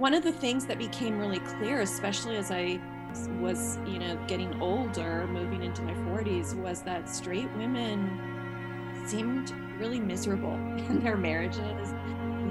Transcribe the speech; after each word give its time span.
one 0.00 0.14
of 0.14 0.22
the 0.22 0.32
things 0.32 0.64
that 0.64 0.78
became 0.78 1.18
really 1.18 1.40
clear, 1.40 1.82
especially 1.82 2.38
as 2.38 2.50
I 2.50 2.80
was, 3.38 3.78
you 3.86 3.98
know, 3.98 4.18
getting 4.26 4.58
older, 4.62 5.26
moving 5.26 5.62
into 5.62 5.82
my 5.82 5.92
40s, 5.92 6.54
was 6.54 6.80
that 6.82 7.06
straight 7.06 7.54
women 7.58 9.02
seemed 9.06 9.52
really 9.78 10.00
miserable 10.00 10.54
in 10.88 11.00
their 11.04 11.18
marriages. 11.18 11.92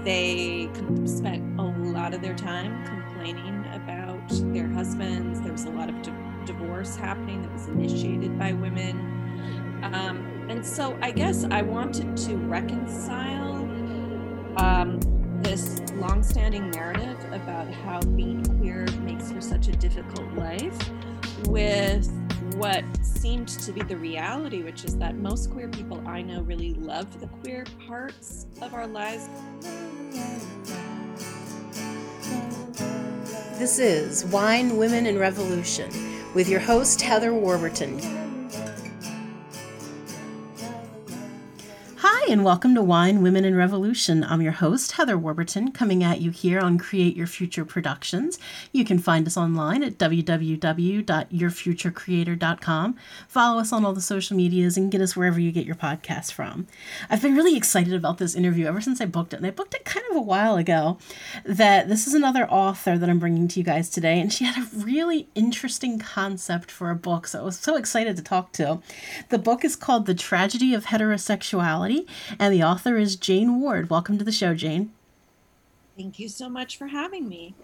They 0.03 0.69
spent 1.05 1.59
a 1.59 1.63
lot 1.63 2.13
of 2.13 2.21
their 2.21 2.35
time 2.35 2.85
complaining 2.85 3.65
about 3.73 4.29
their 4.53 4.67
husbands. 4.67 5.41
There 5.41 5.51
was 5.51 5.65
a 5.65 5.71
lot 5.71 5.89
of 5.89 5.99
di- 6.03 6.13
divorce 6.45 6.95
happening 6.97 7.41
that 7.41 7.51
was 7.51 7.67
initiated 7.67 8.37
by 8.37 8.53
women. 8.53 9.81
Um, 9.91 10.45
and 10.49 10.63
so 10.63 10.95
I 11.01 11.09
guess 11.09 11.45
I 11.49 11.63
wanted 11.63 12.15
to 12.15 12.35
reconcile 12.35 13.55
um, 14.57 14.99
this 15.49 15.79
longstanding 15.93 16.69
narrative 16.69 17.17
about 17.33 17.67
how 17.73 17.99
being 18.01 18.45
queer 18.59 18.85
makes 19.01 19.31
for 19.31 19.41
such 19.41 19.67
a 19.67 19.71
difficult 19.71 20.31
life 20.35 20.77
with 21.47 22.07
what 22.53 22.83
seemed 23.01 23.47
to 23.47 23.71
be 23.71 23.81
the 23.81 23.97
reality, 23.97 24.61
which 24.61 24.85
is 24.85 24.95
that 24.95 25.15
most 25.15 25.49
queer 25.49 25.67
people 25.67 26.07
I 26.07 26.21
know 26.21 26.41
really 26.41 26.75
love 26.75 27.19
the 27.19 27.25
queer 27.25 27.65
parts 27.87 28.45
of 28.61 28.75
our 28.75 28.85
lives. 28.85 29.27
This 33.57 33.79
is 33.79 34.25
Wine, 34.25 34.77
Women, 34.77 35.07
and 35.07 35.19
Revolution 35.19 35.89
with 36.35 36.47
your 36.47 36.59
host, 36.59 37.01
Heather 37.01 37.33
Warburton. 37.33 38.28
And 42.29 42.45
welcome 42.45 42.75
to 42.75 42.83
Wine, 42.83 43.23
Women, 43.23 43.43
and 43.43 43.57
Revolution. 43.57 44.23
I'm 44.23 44.43
your 44.43 44.51
host, 44.51 44.91
Heather 44.91 45.17
Warburton, 45.17 45.71
coming 45.71 46.03
at 46.03 46.21
you 46.21 46.29
here 46.29 46.59
on 46.59 46.77
Create 46.77 47.17
Your 47.17 47.25
Future 47.25 47.65
Productions. 47.65 48.37
You 48.71 48.85
can 48.85 48.99
find 48.99 49.25
us 49.25 49.35
online 49.35 49.81
at 49.81 49.97
www.yourfuturecreator.com. 49.97 52.97
Follow 53.27 53.59
us 53.59 53.73
on 53.73 53.83
all 53.83 53.93
the 53.93 54.01
social 54.01 54.37
medias 54.37 54.77
and 54.77 54.91
get 54.91 55.01
us 55.01 55.15
wherever 55.15 55.39
you 55.39 55.51
get 55.51 55.65
your 55.65 55.73
podcasts 55.73 56.31
from. 56.31 56.67
I've 57.09 57.23
been 57.23 57.35
really 57.35 57.57
excited 57.57 57.95
about 57.95 58.19
this 58.19 58.35
interview 58.35 58.67
ever 58.67 58.79
since 58.79 59.01
I 59.01 59.07
booked 59.07 59.33
it, 59.33 59.37
and 59.37 59.47
I 59.47 59.51
booked 59.51 59.73
it 59.73 59.83
kind 59.83 60.05
of 60.08 60.08
a 60.15 60.21
while 60.21 60.57
ago. 60.57 60.97
That 61.45 61.89
this 61.89 62.07
is 62.07 62.13
another 62.13 62.49
author 62.49 62.97
that 62.97 63.09
I'm 63.09 63.19
bringing 63.19 63.47
to 63.49 63.59
you 63.59 63.65
guys 63.65 63.89
today, 63.89 64.19
and 64.19 64.31
she 64.31 64.45
had 64.45 64.57
a 64.57 64.67
really 64.75 65.27
interesting 65.35 65.99
concept 65.99 66.71
for 66.71 66.89
a 66.89 66.95
book, 66.95 67.27
so 67.27 67.39
I 67.39 67.43
was 67.43 67.59
so 67.59 67.75
excited 67.75 68.15
to 68.17 68.23
talk 68.23 68.51
to. 68.53 68.81
The 69.29 69.37
book 69.37 69.63
is 69.63 69.75
called 69.75 70.05
The 70.05 70.15
Tragedy 70.15 70.73
of 70.73 70.85
Heterosexuality 70.85 72.07
and 72.37 72.53
the 72.53 72.63
author 72.63 72.97
is 72.97 73.15
Jane 73.15 73.59
Ward. 73.59 73.89
Welcome 73.89 74.17
to 74.17 74.23
the 74.23 74.31
show, 74.31 74.53
Jane. 74.53 74.91
Thank 75.97 76.19
you 76.19 76.29
so 76.29 76.49
much 76.49 76.77
for 76.77 76.87
having 76.87 77.27
me. 77.27 77.55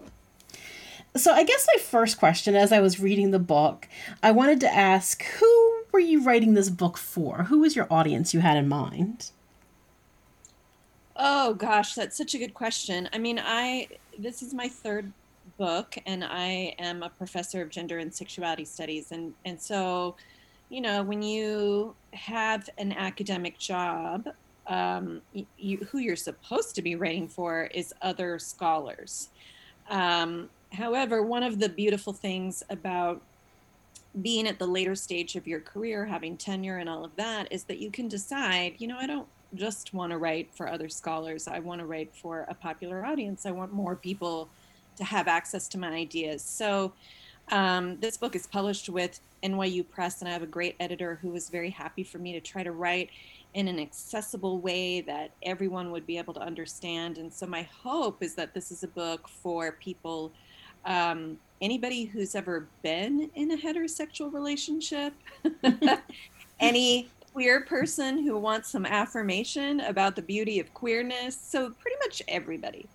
So, 1.16 1.32
I 1.32 1.44
guess 1.44 1.66
my 1.74 1.80
first 1.80 2.18
question 2.18 2.54
as 2.54 2.72
I 2.72 2.80
was 2.80 3.00
reading 3.00 3.30
the 3.30 3.38
book, 3.38 3.88
I 4.22 4.32
wanted 4.32 4.60
to 4.60 4.74
ask 4.74 5.24
who 5.24 5.74
were 5.92 6.00
you 6.00 6.22
writing 6.22 6.54
this 6.54 6.68
book 6.68 6.98
for? 6.98 7.44
Who 7.44 7.60
was 7.60 7.74
your 7.74 7.86
audience 7.90 8.34
you 8.34 8.40
had 8.40 8.58
in 8.58 8.68
mind? 8.68 9.30
Oh 11.18 11.54
gosh, 11.54 11.94
that's 11.94 12.16
such 12.16 12.34
a 12.34 12.38
good 12.38 12.54
question. 12.54 13.08
I 13.12 13.18
mean, 13.18 13.40
I 13.42 13.88
this 14.18 14.42
is 14.42 14.52
my 14.54 14.68
third 14.68 15.12
book 15.58 15.96
and 16.06 16.24
I 16.24 16.74
am 16.78 17.02
a 17.02 17.08
professor 17.08 17.62
of 17.62 17.70
gender 17.70 17.98
and 17.98 18.12
sexuality 18.12 18.64
studies 18.64 19.12
and 19.12 19.34
and 19.44 19.60
so 19.60 20.16
you 20.68 20.80
know, 20.80 21.02
when 21.02 21.22
you 21.22 21.94
have 22.12 22.68
an 22.78 22.92
academic 22.92 23.58
job, 23.58 24.28
um, 24.66 25.22
you, 25.56 25.78
who 25.90 25.98
you're 25.98 26.16
supposed 26.16 26.74
to 26.74 26.82
be 26.82 26.96
writing 26.96 27.28
for 27.28 27.66
is 27.72 27.94
other 28.02 28.38
scholars. 28.38 29.28
Um, 29.88 30.50
however, 30.72 31.22
one 31.22 31.44
of 31.44 31.60
the 31.60 31.68
beautiful 31.68 32.12
things 32.12 32.64
about 32.68 33.22
being 34.22 34.48
at 34.48 34.58
the 34.58 34.66
later 34.66 34.96
stage 34.96 35.36
of 35.36 35.46
your 35.46 35.60
career, 35.60 36.04
having 36.04 36.36
tenure 36.36 36.78
and 36.78 36.88
all 36.88 37.04
of 37.04 37.14
that, 37.16 37.52
is 37.52 37.64
that 37.64 37.78
you 37.78 37.90
can 37.90 38.08
decide, 38.08 38.74
you 38.78 38.88
know, 38.88 38.96
I 38.98 39.06
don't 39.06 39.28
just 39.56 39.94
want 39.94 40.10
to 40.12 40.18
write 40.18 40.48
for 40.54 40.68
other 40.68 40.88
scholars. 40.88 41.48
I 41.48 41.58
want 41.58 41.80
to 41.80 41.86
write 41.86 42.14
for 42.14 42.46
a 42.48 42.54
popular 42.54 43.04
audience. 43.04 43.46
I 43.46 43.50
want 43.50 43.72
more 43.72 43.96
people 43.96 44.48
to 44.96 45.04
have 45.04 45.28
access 45.28 45.68
to 45.68 45.78
my 45.78 45.88
ideas. 45.88 46.42
So, 46.42 46.92
um, 47.52 47.98
this 48.00 48.16
book 48.16 48.34
is 48.34 48.46
published 48.46 48.88
with 48.88 49.20
NYU 49.42 49.88
Press, 49.88 50.20
and 50.20 50.28
I 50.28 50.32
have 50.32 50.42
a 50.42 50.46
great 50.48 50.74
editor 50.80 51.18
who 51.22 51.28
was 51.30 51.48
very 51.48 51.70
happy 51.70 52.02
for 52.02 52.18
me 52.18 52.32
to 52.32 52.40
try 52.40 52.62
to 52.64 52.72
write 52.72 53.10
in 53.54 53.68
an 53.68 53.78
accessible 53.78 54.58
way 54.58 55.00
that 55.02 55.30
everyone 55.42 55.92
would 55.92 56.06
be 56.06 56.18
able 56.18 56.34
to 56.34 56.40
understand. 56.40 57.18
And 57.18 57.32
so, 57.32 57.46
my 57.46 57.62
hope 57.62 58.22
is 58.22 58.34
that 58.34 58.54
this 58.54 58.72
is 58.72 58.82
a 58.82 58.88
book 58.88 59.28
for 59.28 59.72
people, 59.72 60.32
um, 60.84 61.38
anybody 61.60 62.04
who's 62.04 62.34
ever 62.34 62.66
been 62.82 63.30
in 63.34 63.52
a 63.52 63.56
heterosexual 63.56 64.32
relationship, 64.32 65.12
any 66.60 67.08
queer 67.36 67.60
person 67.60 68.24
who 68.24 68.38
wants 68.38 68.70
some 68.70 68.86
affirmation 68.86 69.78
about 69.80 70.16
the 70.16 70.22
beauty 70.22 70.58
of 70.58 70.72
queerness. 70.72 71.38
So, 71.38 71.68
pretty 71.68 71.98
much 71.98 72.22
everybody. 72.28 72.88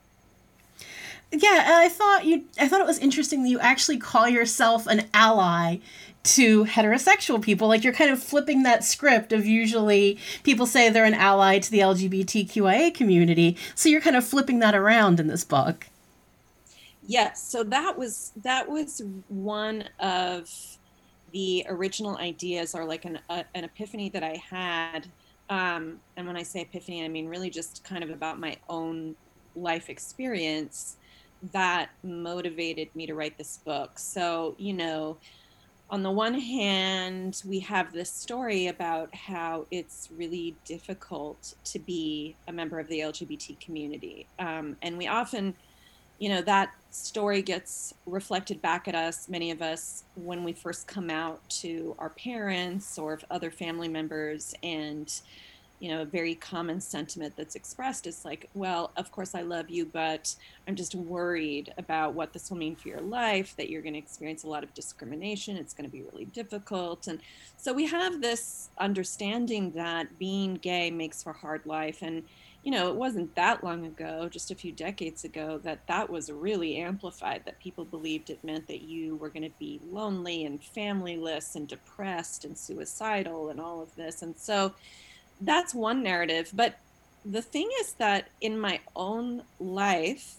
Yeah, 1.31 1.63
I 1.68 1.90
thought 1.90 2.25
you 2.25 2.46
I 2.59 2.68
thought 2.68 2.81
it 2.81 2.88
was 2.88 2.97
interesting 2.97 3.44
that 3.44 3.50
you 3.50 3.59
actually 3.59 4.00
call 4.00 4.28
yourself 4.28 4.88
an 4.88 5.07
ally 5.13 5.78
to 6.24 6.66
heterosexual 6.66 7.40
people. 7.40 7.68
Like 7.68 7.84
you're 7.84 7.94
kind 7.94 8.09
of 8.09 8.22
flipping 8.22 8.63
that 8.63 8.84
script 8.84 9.31
of 9.31 9.46
usually 9.46 10.18
people 10.41 10.66
say 10.66 10.90
they're 10.90 11.06
an 11.06 11.13
ally 11.13 11.59
to 11.59 11.69
the 11.69 11.78
LGBTQIA 11.80 12.96
community. 12.96 13.56
So 13.75 13.90
you're 13.90 14.01
kind 14.01 14.16
of 14.16 14.25
flipping 14.25 14.57
that 14.59 14.74
around 14.74 15.19
in 15.19 15.28
this 15.28 15.44
book. 15.44 15.85
Yes, 17.06 17.47
so 17.47 17.63
that 17.66 17.96
was 17.96 18.31
that 18.38 18.68
was 18.68 19.03
one 19.28 19.84
of 20.00 20.50
the 21.31 21.66
original 21.69 22.18
ideas 22.18 22.75
are 22.75 22.86
like 22.86 23.06
an 23.06 23.19
uh, 23.30 23.44
an 23.56 23.64
epiphany 23.64 24.09
that 24.09 24.24
I 24.24 24.42
had 24.50 25.08
um, 25.52 26.00
and 26.16 26.25
when 26.25 26.38
I 26.38 26.44
say 26.44 26.62
epiphany, 26.62 27.03
I 27.03 27.09
mean 27.09 27.28
really 27.28 27.50
just 27.50 27.84
kind 27.84 28.03
of 28.03 28.09
about 28.09 28.40
my 28.40 28.56
own 28.69 29.16
life 29.53 29.90
experience 29.90 30.96
that 31.52 31.90
motivated 32.03 32.88
me 32.96 33.06
to 33.08 33.14
write 33.16 33.38
this 33.38 33.58
book. 33.58 34.00
So, 34.00 34.56
you 34.58 34.72
know, 34.74 35.18
on 35.90 36.03
the 36.03 36.12
one 36.12 36.36
hand, 36.36 37.42
we 37.46 37.59
have 37.59 37.92
this 37.92 38.09
story 38.09 38.68
about 38.68 39.13
how 39.13 39.66
it's 39.72 40.08
really 40.16 40.56
difficult 40.63 41.53
to 41.66 41.80
be 41.80 42.38
a 42.48 42.53
member 42.53 42.80
of 42.80 42.88
the 42.88 43.00
LGBT 43.00 43.59
community. 43.59 44.28
Um, 44.40 44.78
and 44.81 44.98
we 44.98 45.08
often, 45.08 45.53
you 46.21 46.29
know, 46.29 46.41
that 46.43 46.71
story 46.91 47.41
gets 47.41 47.95
reflected 48.05 48.61
back 48.61 48.87
at 48.87 48.93
us, 48.93 49.27
many 49.27 49.49
of 49.49 49.59
us, 49.63 50.03
when 50.13 50.43
we 50.43 50.53
first 50.53 50.85
come 50.85 51.09
out 51.09 51.41
to 51.49 51.95
our 51.97 52.09
parents 52.09 52.99
or 52.99 53.19
other 53.31 53.49
family 53.49 53.87
members. 53.87 54.53
And, 54.61 55.11
you 55.79 55.89
know, 55.89 56.03
a 56.03 56.05
very 56.05 56.35
common 56.35 56.79
sentiment 56.79 57.33
that's 57.35 57.55
expressed 57.55 58.05
is 58.05 58.23
like, 58.23 58.51
well, 58.53 58.91
of 58.97 59.11
course 59.11 59.33
I 59.33 59.41
love 59.41 59.71
you, 59.71 59.83
but 59.83 60.35
I'm 60.67 60.75
just 60.75 60.93
worried 60.93 61.73
about 61.79 62.13
what 62.13 62.33
this 62.33 62.51
will 62.51 62.57
mean 62.57 62.75
for 62.75 62.89
your 62.89 63.01
life, 63.01 63.55
that 63.57 63.71
you're 63.71 63.81
going 63.81 63.93
to 63.93 63.99
experience 63.99 64.43
a 64.43 64.47
lot 64.47 64.63
of 64.63 64.71
discrimination. 64.75 65.57
It's 65.57 65.73
going 65.73 65.89
to 65.89 65.91
be 65.91 66.03
really 66.03 66.25
difficult. 66.25 67.07
And 67.07 67.19
so 67.57 67.73
we 67.73 67.88
have 67.88 68.21
this 68.21 68.69
understanding 68.77 69.71
that 69.71 70.19
being 70.19 70.53
gay 70.53 70.91
makes 70.91 71.23
for 71.23 71.33
hard 71.33 71.65
life. 71.65 72.03
And, 72.03 72.21
you 72.63 72.72
know, 72.72 72.89
it 72.89 72.95
wasn't 72.95 73.33
that 73.35 73.63
long 73.63 73.85
ago, 73.85 74.29
just 74.29 74.51
a 74.51 74.55
few 74.55 74.72
decades 74.72 75.23
ago, 75.23 75.59
that 75.63 75.88
that 75.88 76.09
was 76.09 76.31
really 76.31 76.77
amplified, 76.77 77.44
that 77.45 77.59
people 77.59 77.85
believed 77.85 78.29
it 78.29 78.44
meant 78.44 78.67
that 78.67 78.81
you 78.81 79.16
were 79.16 79.29
going 79.29 79.44
to 79.44 79.57
be 79.57 79.79
lonely 79.91 80.45
and 80.45 80.61
familyless 80.61 81.55
and 81.55 81.67
depressed 81.67 82.45
and 82.45 82.57
suicidal 82.57 83.50
and 83.50 83.59
all 83.59 83.81
of 83.81 83.95
this. 83.95 84.21
And 84.21 84.35
so, 84.38 84.73
that's 85.41 85.73
one 85.73 86.03
narrative. 86.03 86.51
But 86.53 86.77
the 87.25 87.41
thing 87.41 87.69
is 87.81 87.94
that 87.94 88.29
in 88.39 88.59
my 88.59 88.79
own 88.95 89.44
life 89.59 90.35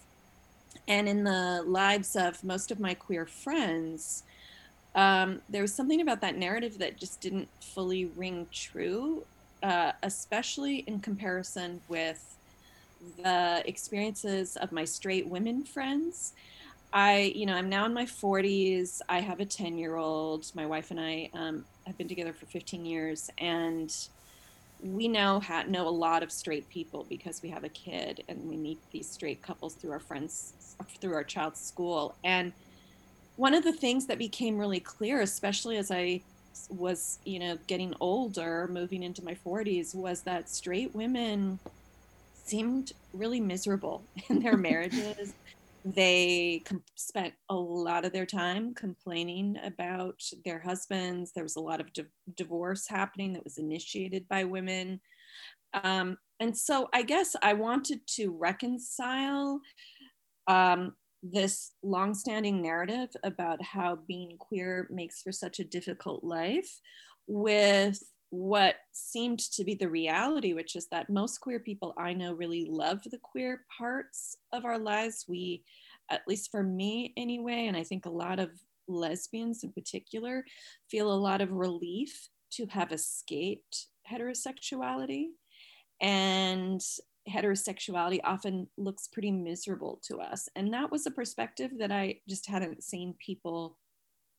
and 0.88 1.08
in 1.08 1.24
the 1.24 1.62
lives 1.66 2.16
of 2.16 2.42
most 2.42 2.70
of 2.70 2.80
my 2.80 2.94
queer 2.94 3.26
friends, 3.26 4.22
um, 4.94 5.40
there 5.48 5.62
was 5.62 5.74
something 5.74 6.00
about 6.00 6.20
that 6.20 6.36
narrative 6.36 6.78
that 6.78 6.98
just 6.98 7.20
didn't 7.20 7.48
fully 7.60 8.06
ring 8.06 8.46
true, 8.52 9.24
uh, 9.62 9.92
especially 10.02 10.78
in 10.86 11.00
comparison 11.00 11.80
with 11.88 12.36
the 13.22 13.62
experiences 13.66 14.56
of 14.56 14.72
my 14.72 14.84
straight 14.84 15.26
women 15.26 15.64
friends. 15.64 16.32
I, 16.92 17.32
you 17.34 17.46
know, 17.46 17.54
I'm 17.54 17.68
now 17.68 17.86
in 17.86 17.94
my 17.94 18.04
40s. 18.04 19.00
I 19.08 19.20
have 19.20 19.40
a 19.40 19.46
10 19.46 19.78
year 19.78 19.96
old. 19.96 20.46
My 20.54 20.66
wife 20.66 20.90
and 20.90 21.00
I 21.00 21.30
um, 21.32 21.64
have 21.86 21.96
been 21.96 22.08
together 22.08 22.32
for 22.32 22.46
15 22.46 22.84
years. 22.84 23.30
And 23.38 23.94
we 24.82 25.06
now 25.08 25.40
ha- 25.40 25.64
know 25.68 25.86
a 25.86 25.90
lot 25.90 26.22
of 26.22 26.32
straight 26.32 26.68
people 26.68 27.06
because 27.08 27.40
we 27.42 27.48
have 27.48 27.64
a 27.64 27.68
kid 27.68 28.24
and 28.28 28.48
we 28.48 28.56
meet 28.56 28.78
these 28.90 29.08
straight 29.08 29.40
couples 29.40 29.74
through 29.74 29.92
our 29.92 30.00
friends 30.00 30.54
through 31.00 31.14
our 31.14 31.22
child's 31.22 31.60
school 31.60 32.16
and 32.24 32.52
one 33.36 33.54
of 33.54 33.62
the 33.62 33.72
things 33.72 34.06
that 34.06 34.18
became 34.18 34.58
really 34.58 34.80
clear 34.80 35.20
especially 35.20 35.76
as 35.76 35.92
i 35.92 36.20
was 36.70 37.18
you 37.24 37.38
know 37.38 37.58
getting 37.66 37.94
older 38.00 38.68
moving 38.70 39.02
into 39.02 39.24
my 39.24 39.34
40s 39.34 39.94
was 39.94 40.22
that 40.22 40.48
straight 40.48 40.94
women 40.94 41.58
seemed 42.34 42.92
really 43.12 43.40
miserable 43.40 44.02
in 44.28 44.40
their 44.40 44.56
marriages 44.68 45.34
they 45.84 46.62
com- 46.64 46.84
spent 46.94 47.34
a 47.48 47.54
lot 47.54 48.04
of 48.04 48.12
their 48.12 48.26
time 48.26 48.74
complaining 48.74 49.58
about 49.64 50.22
their 50.44 50.60
husbands. 50.60 51.32
There 51.32 51.42
was 51.42 51.56
a 51.56 51.60
lot 51.60 51.80
of 51.80 51.92
di- 51.92 52.04
divorce 52.36 52.86
happening 52.86 53.32
that 53.32 53.44
was 53.44 53.58
initiated 53.58 54.28
by 54.28 54.44
women. 54.44 55.00
Um, 55.74 56.18
and 56.38 56.56
so 56.56 56.88
I 56.92 57.02
guess 57.02 57.34
I 57.42 57.54
wanted 57.54 58.06
to 58.16 58.30
reconcile 58.30 59.60
um, 60.46 60.94
this 61.22 61.72
longstanding 61.82 62.60
narrative 62.60 63.10
about 63.22 63.62
how 63.62 63.98
being 64.08 64.36
queer 64.38 64.88
makes 64.90 65.22
for 65.22 65.32
such 65.32 65.60
a 65.60 65.64
difficult 65.64 66.24
life 66.24 66.80
with 67.26 68.02
what 68.30 68.76
seemed 68.92 69.38
to 69.38 69.62
be 69.62 69.74
the 69.74 69.88
reality, 69.88 70.54
which 70.54 70.74
is 70.74 70.88
that 70.88 71.10
most 71.10 71.38
queer 71.38 71.60
people 71.60 71.94
I 71.98 72.14
know 72.14 72.32
really 72.32 72.64
love 72.64 73.02
the 73.04 73.18
queer 73.18 73.60
parts 73.78 74.36
of 74.52 74.64
our 74.64 74.78
lives. 74.78 75.26
We, 75.28 75.64
at 76.10 76.22
least 76.26 76.50
for 76.50 76.62
me 76.62 77.12
anyway, 77.16 77.66
and 77.66 77.76
I 77.76 77.84
think 77.84 78.06
a 78.06 78.10
lot 78.10 78.38
of 78.38 78.50
lesbians 78.88 79.64
in 79.64 79.72
particular, 79.72 80.44
feel 80.90 81.12
a 81.12 81.14
lot 81.14 81.40
of 81.40 81.52
relief 81.52 82.28
to 82.52 82.66
have 82.66 82.90
escaped 82.90 83.88
heterosexuality. 84.10 85.26
And 86.00 86.80
heterosexuality 87.28 88.20
often 88.24 88.68
looks 88.76 89.08
pretty 89.08 89.30
miserable 89.30 90.00
to 90.08 90.18
us. 90.18 90.48
And 90.56 90.72
that 90.74 90.90
was 90.90 91.06
a 91.06 91.10
perspective 91.10 91.70
that 91.78 91.92
I 91.92 92.16
just 92.28 92.46
hadn't 92.46 92.82
seen 92.82 93.14
people 93.24 93.78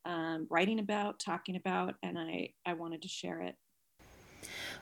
um, 0.06 0.48
writing 0.50 0.80
about, 0.80 1.20
talking 1.20 1.56
about, 1.56 1.96
and 2.04 2.18
I, 2.20 2.50
I 2.66 2.74
wanted 2.74 3.02
to 3.04 3.08
share 3.08 3.42
it. 3.42 3.56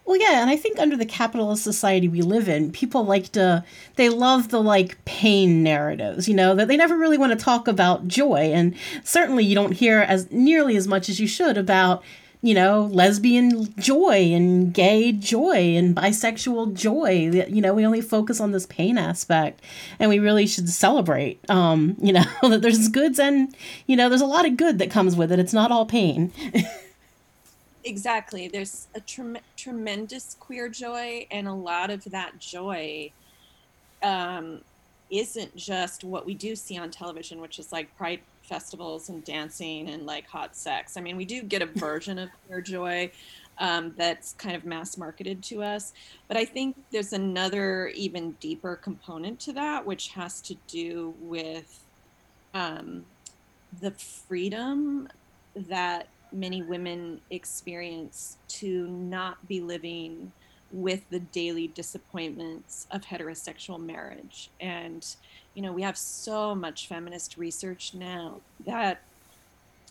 Well, 0.05 0.17
yeah, 0.17 0.41
and 0.41 0.49
I 0.49 0.55
think 0.55 0.79
under 0.79 0.97
the 0.97 1.05
capitalist 1.05 1.63
society 1.63 2.07
we 2.07 2.23
live 2.23 2.49
in, 2.49 2.71
people 2.71 3.05
like 3.05 3.31
to, 3.33 3.63
they 3.97 4.09
love 4.09 4.49
the 4.49 4.61
like 4.61 5.03
pain 5.05 5.61
narratives, 5.61 6.27
you 6.27 6.33
know, 6.33 6.55
that 6.55 6.67
they 6.67 6.77
never 6.77 6.97
really 6.97 7.19
want 7.19 7.37
to 7.37 7.45
talk 7.45 7.67
about 7.67 8.07
joy. 8.07 8.51
And 8.51 8.75
certainly 9.03 9.43
you 9.45 9.53
don't 9.53 9.73
hear 9.73 9.99
as 9.99 10.31
nearly 10.31 10.75
as 10.75 10.87
much 10.87 11.07
as 11.07 11.19
you 11.19 11.27
should 11.27 11.55
about, 11.55 12.03
you 12.41 12.55
know, 12.55 12.89
lesbian 12.91 13.73
joy 13.75 14.33
and 14.33 14.73
gay 14.73 15.11
joy 15.11 15.75
and 15.75 15.95
bisexual 15.95 16.73
joy. 16.73 17.45
You 17.47 17.61
know, 17.61 17.73
we 17.73 17.85
only 17.85 18.01
focus 18.01 18.39
on 18.39 18.51
this 18.51 18.65
pain 18.65 18.97
aspect 18.97 19.61
and 19.99 20.09
we 20.09 20.17
really 20.17 20.47
should 20.47 20.69
celebrate, 20.69 21.39
um, 21.49 21.95
you 22.01 22.13
know, 22.13 22.25
that 22.41 22.61
there's 22.61 22.87
goods 22.87 23.19
and, 23.19 23.55
you 23.85 23.95
know, 23.95 24.09
there's 24.09 24.21
a 24.21 24.25
lot 24.25 24.45
of 24.45 24.57
good 24.57 24.79
that 24.79 24.89
comes 24.89 25.15
with 25.15 25.31
it. 25.31 25.39
It's 25.39 25.53
not 25.53 25.71
all 25.71 25.85
pain. 25.85 26.31
exactly 27.83 28.47
there's 28.47 28.87
a 28.93 28.99
trem- 28.99 29.37
tremendous 29.57 30.35
queer 30.39 30.69
joy 30.69 31.25
and 31.31 31.47
a 31.47 31.53
lot 31.53 31.89
of 31.89 32.03
that 32.05 32.37
joy 32.39 33.11
um, 34.03 34.61
isn't 35.09 35.55
just 35.55 36.03
what 36.03 36.25
we 36.25 36.33
do 36.33 36.55
see 36.55 36.77
on 36.77 36.91
television 36.91 37.41
which 37.41 37.57
is 37.57 37.71
like 37.71 37.95
pride 37.97 38.19
festivals 38.51 39.07
and 39.07 39.23
dancing 39.23 39.89
and 39.89 40.05
like 40.05 40.27
hot 40.27 40.55
sex 40.55 40.97
i 40.97 41.01
mean 41.01 41.15
we 41.15 41.23
do 41.23 41.41
get 41.41 41.61
a 41.61 41.65
version 41.75 42.19
of 42.19 42.29
queer 42.45 42.61
joy 42.61 43.09
um, 43.59 43.93
that's 43.95 44.33
kind 44.33 44.55
of 44.55 44.65
mass 44.65 44.97
marketed 44.97 45.41
to 45.41 45.63
us 45.63 45.93
but 46.27 46.35
i 46.35 46.43
think 46.43 46.75
there's 46.91 47.13
another 47.13 47.87
even 47.95 48.31
deeper 48.41 48.75
component 48.75 49.39
to 49.39 49.53
that 49.53 49.85
which 49.85 50.09
has 50.09 50.41
to 50.41 50.55
do 50.67 51.13
with 51.21 51.85
um, 52.53 53.05
the 53.79 53.91
freedom 53.91 55.07
that 55.55 56.07
many 56.33 56.61
women 56.61 57.21
experience 57.29 58.37
to 58.47 58.87
not 58.87 59.47
be 59.47 59.61
living 59.61 60.31
with 60.71 61.01
the 61.09 61.19
daily 61.19 61.67
disappointments 61.67 62.87
of 62.91 63.01
heterosexual 63.01 63.79
marriage. 63.79 64.49
And, 64.59 65.05
you 65.53 65.61
know, 65.61 65.71
we 65.71 65.81
have 65.81 65.97
so 65.97 66.55
much 66.55 66.87
feminist 66.87 67.37
research 67.37 67.93
now 67.93 68.39
that 68.65 69.01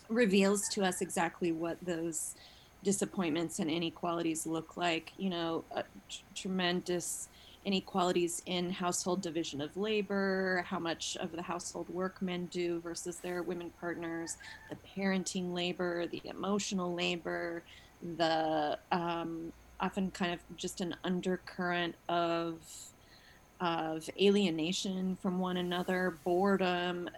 reveals 0.09 0.67
to 0.69 0.83
us 0.83 1.01
exactly 1.01 1.51
what 1.51 1.77
those 1.83 2.35
disappointments 2.83 3.59
and 3.59 3.69
inequalities 3.69 4.45
look 4.45 4.75
like. 4.75 5.13
You 5.17 5.29
know, 5.29 5.63
a 5.71 5.83
t- 6.09 6.23
tremendous 6.35 7.29
inequalities 7.63 8.41
in 8.47 8.71
household 8.71 9.21
division 9.21 9.61
of 9.61 9.77
labor, 9.77 10.65
how 10.67 10.79
much 10.79 11.15
of 11.17 11.31
the 11.31 11.43
household 11.43 11.87
work 11.89 12.21
men 12.21 12.47
do 12.47 12.79
versus 12.79 13.17
their 13.17 13.43
women 13.43 13.71
partners, 13.79 14.37
the 14.69 14.77
parenting 14.95 15.53
labor, 15.53 16.07
the 16.07 16.21
emotional 16.25 16.93
labor, 16.93 17.61
the 18.17 18.77
um, 18.91 19.53
often 19.79 20.09
kind 20.11 20.33
of 20.33 20.39
just 20.57 20.81
an 20.81 20.95
undercurrent 21.03 21.95
of 22.09 22.55
of 23.61 24.09
alienation 24.19 25.17
from 25.21 25.39
one 25.39 25.57
another, 25.57 26.17
boredom, 26.25 27.09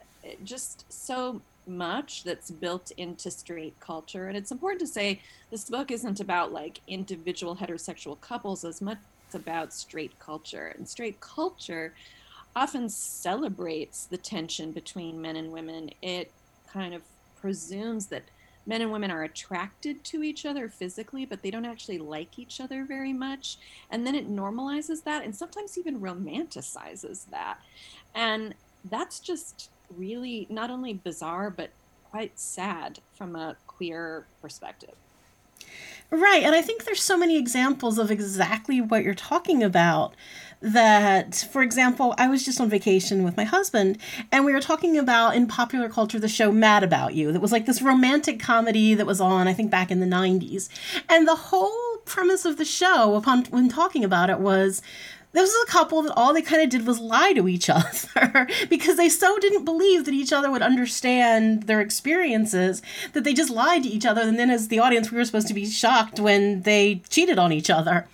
just 0.43 0.91
so 0.91 1.41
much 1.65 2.23
that's 2.25 2.51
built 2.51 2.91
into 2.97 3.31
straight 3.31 3.79
culture. 3.79 4.27
And 4.27 4.35
it's 4.35 4.51
important 4.51 4.81
to 4.81 4.87
say 4.87 5.21
this 5.49 5.69
book 5.69 5.89
isn't 5.89 6.19
about 6.19 6.51
like 6.51 6.81
individual 6.87 7.55
heterosexual 7.55 8.19
couples 8.19 8.65
as 8.65 8.81
much 8.81 8.97
as 9.29 9.35
about 9.35 9.73
straight 9.73 10.19
culture. 10.19 10.73
And 10.77 10.87
straight 10.87 11.19
culture 11.21 11.93
often 12.55 12.89
celebrates 12.89 14.05
the 14.05 14.17
tension 14.17 14.71
between 14.71 15.21
men 15.21 15.37
and 15.37 15.51
women. 15.51 15.89
It 16.01 16.31
kind 16.71 16.93
of 16.93 17.01
presumes 17.39 18.07
that 18.07 18.23
men 18.65 18.81
and 18.81 18.91
women 18.91 19.11
are 19.11 19.23
attracted 19.23 20.03
to 20.05 20.23
each 20.23 20.45
other 20.45 20.69
physically, 20.69 21.25
but 21.25 21.41
they 21.41 21.51
don't 21.51 21.65
actually 21.65 21.97
like 21.97 22.39
each 22.39 22.61
other 22.61 22.85
very 22.85 23.13
much. 23.13 23.57
And 23.89 24.05
then 24.05 24.15
it 24.15 24.31
normalizes 24.31 25.03
that 25.03 25.23
and 25.23 25.35
sometimes 25.35 25.77
even 25.77 25.99
romanticizes 25.99 27.29
that. 27.29 27.57
And 28.15 28.55
that's 28.89 29.19
just 29.19 29.69
really 29.95 30.47
not 30.49 30.69
only 30.69 30.93
bizarre, 30.93 31.49
but 31.49 31.71
quite 32.09 32.39
sad 32.39 32.99
from 33.15 33.35
a 33.35 33.55
queer 33.67 34.25
perspective. 34.41 34.95
Right. 36.09 36.43
And 36.43 36.53
I 36.53 36.61
think 36.61 36.83
there's 36.83 37.01
so 37.01 37.17
many 37.17 37.37
examples 37.37 37.97
of 37.97 38.11
exactly 38.11 38.79
what 38.81 39.03
you're 39.03 39.13
talking 39.13 39.63
about. 39.63 40.13
That, 40.61 41.35
for 41.51 41.61
example, 41.61 42.15
I 42.17 42.29
was 42.29 42.45
just 42.45 42.61
on 42.61 42.69
vacation 42.69 43.25
with 43.25 43.35
my 43.35 43.43
husband, 43.43 43.97
and 44.31 44.45
we 44.45 44.53
were 44.53 44.61
talking 44.61 44.97
about 44.97 45.35
in 45.35 45.45
popular 45.45 45.89
culture 45.89 46.19
the 46.19 46.29
show 46.29 46.53
Mad 46.53 46.83
About 46.83 47.15
You, 47.15 47.33
that 47.33 47.41
was 47.41 47.51
like 47.51 47.65
this 47.65 47.81
romantic 47.81 48.39
comedy 48.39 48.93
that 48.93 49.05
was 49.05 49.19
on, 49.19 49.49
I 49.49 49.53
think, 49.53 49.69
back 49.69 49.91
in 49.91 49.99
the 49.99 50.05
90s. 50.05 50.69
And 51.09 51.27
the 51.27 51.35
whole 51.35 51.97
premise 52.05 52.45
of 52.45 52.57
the 52.57 52.63
show, 52.63 53.15
upon 53.15 53.43
when 53.47 53.67
talking 53.67 54.05
about 54.05 54.29
it, 54.29 54.39
was 54.39 54.81
this 55.33 55.51
was 55.51 55.67
a 55.67 55.71
couple 55.71 56.01
that 56.03 56.13
all 56.15 56.33
they 56.33 56.41
kind 56.41 56.61
of 56.61 56.69
did 56.69 56.87
was 56.87 56.99
lie 56.99 57.33
to 57.33 57.47
each 57.47 57.69
other 57.69 58.47
because 58.69 58.97
they 58.97 59.09
so 59.09 59.37
didn't 59.39 59.65
believe 59.65 60.05
that 60.05 60.13
each 60.13 60.31
other 60.31 60.49
would 60.49 60.61
understand 60.61 61.63
their 61.63 61.81
experiences 61.81 62.81
that 63.13 63.23
they 63.23 63.33
just 63.33 63.49
lied 63.49 63.83
to 63.83 63.89
each 63.89 64.05
other. 64.05 64.21
And 64.21 64.39
then, 64.39 64.49
as 64.49 64.67
the 64.69 64.79
audience, 64.79 65.11
we 65.11 65.17
were 65.17 65.25
supposed 65.25 65.47
to 65.47 65.53
be 65.53 65.69
shocked 65.69 66.19
when 66.19 66.61
they 66.61 67.01
cheated 67.09 67.39
on 67.39 67.51
each 67.51 67.69
other. 67.69 68.07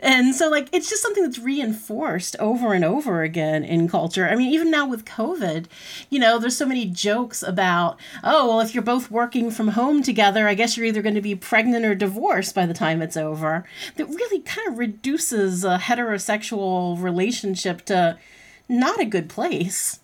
And 0.00 0.34
so, 0.34 0.48
like, 0.48 0.68
it's 0.72 0.88
just 0.88 1.02
something 1.02 1.22
that's 1.22 1.38
reinforced 1.38 2.36
over 2.38 2.72
and 2.72 2.84
over 2.84 3.22
again 3.22 3.64
in 3.64 3.88
culture. 3.88 4.28
I 4.28 4.34
mean, 4.34 4.52
even 4.52 4.70
now 4.70 4.86
with 4.86 5.04
COVID, 5.04 5.66
you 6.10 6.18
know, 6.18 6.38
there's 6.38 6.56
so 6.56 6.66
many 6.66 6.86
jokes 6.86 7.42
about, 7.42 7.98
oh, 8.24 8.48
well, 8.48 8.60
if 8.60 8.74
you're 8.74 8.82
both 8.82 9.10
working 9.10 9.50
from 9.50 9.68
home 9.68 10.02
together, 10.02 10.48
I 10.48 10.54
guess 10.54 10.76
you're 10.76 10.86
either 10.86 11.02
going 11.02 11.14
to 11.14 11.20
be 11.20 11.34
pregnant 11.34 11.84
or 11.84 11.94
divorced 11.94 12.54
by 12.54 12.66
the 12.66 12.74
time 12.74 13.02
it's 13.02 13.16
over. 13.16 13.64
That 13.96 14.08
really 14.08 14.40
kind 14.40 14.68
of 14.68 14.78
reduces 14.78 15.64
a 15.64 15.78
heterosexual 15.78 17.00
relationship 17.00 17.84
to 17.86 18.18
not 18.68 19.00
a 19.00 19.04
good 19.04 19.28
place. 19.28 19.98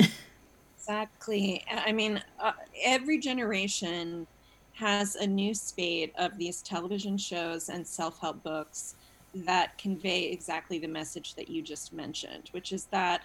exactly. 0.76 1.64
I 1.71 1.93
mean, 1.93 2.23
uh, 2.40 2.52
every 2.83 3.19
generation 3.19 4.26
has 4.75 5.14
a 5.16 5.26
new 5.26 5.54
spate 5.54 6.12
of 6.19 6.37
these 6.37 6.61
television 6.61 7.16
shows 7.16 7.69
and 7.69 7.87
self 7.87 8.21
help 8.21 8.43
books 8.43 8.97
that 9.34 9.76
convey 9.78 10.24
exactly 10.24 10.78
the 10.78 10.88
message 10.88 11.34
that 11.34 11.48
you 11.48 11.62
just 11.62 11.92
mentioned, 11.92 12.48
which 12.52 12.72
is 12.72 12.86
that 12.86 13.22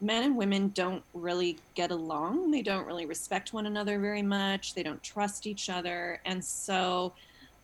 men 0.00 0.24
and 0.24 0.36
women 0.36 0.68
don't 0.74 1.02
really 1.14 1.58
get 1.74 1.90
along. 1.90 2.50
They 2.50 2.62
don't 2.62 2.86
really 2.86 3.06
respect 3.06 3.52
one 3.52 3.66
another 3.66 3.98
very 4.00 4.22
much. 4.22 4.74
They 4.74 4.82
don't 4.82 5.02
trust 5.02 5.46
each 5.46 5.70
other. 5.70 6.20
And 6.24 6.44
so, 6.44 7.12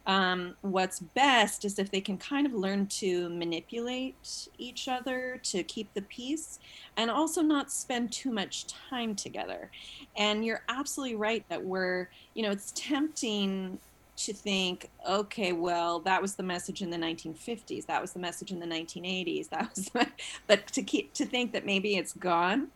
um, 0.06 0.56
what's 0.62 1.00
best 1.00 1.66
is 1.66 1.78
if 1.78 1.90
they 1.90 2.00
can 2.00 2.16
kind 2.16 2.46
of 2.46 2.54
learn 2.54 2.86
to 2.86 3.28
manipulate 3.28 4.48
each 4.56 4.88
other 4.88 5.38
to 5.42 5.62
keep 5.64 5.92
the 5.92 6.00
peace 6.02 6.60
and 6.96 7.10
also 7.10 7.42
not 7.42 7.70
spend 7.70 8.10
too 8.10 8.30
much 8.30 8.66
time 8.68 9.14
together. 9.14 9.70
And 10.16 10.46
you're 10.46 10.62
absolutely 10.70 11.16
right 11.16 11.44
that 11.50 11.62
we're, 11.62 12.08
you 12.32 12.42
know, 12.42 12.50
it's 12.50 12.72
tempting 12.74 13.78
to 14.18 14.32
think, 14.32 14.90
okay, 15.08 15.52
well, 15.52 16.00
that 16.00 16.20
was 16.20 16.34
the 16.34 16.42
message 16.42 16.82
in 16.82 16.90
the 16.90 16.96
1950s, 16.96 17.86
that 17.86 18.00
was 18.00 18.12
the 18.12 18.18
message 18.18 18.50
in 18.50 18.58
the 18.58 18.66
1980s, 18.66 19.48
that 19.50 19.70
was, 19.74 19.90
but 20.46 20.66
to 20.68 20.82
keep 20.82 21.14
to 21.14 21.24
think 21.24 21.52
that 21.52 21.64
maybe 21.64 21.96
it's 21.96 22.12
gone. 22.12 22.68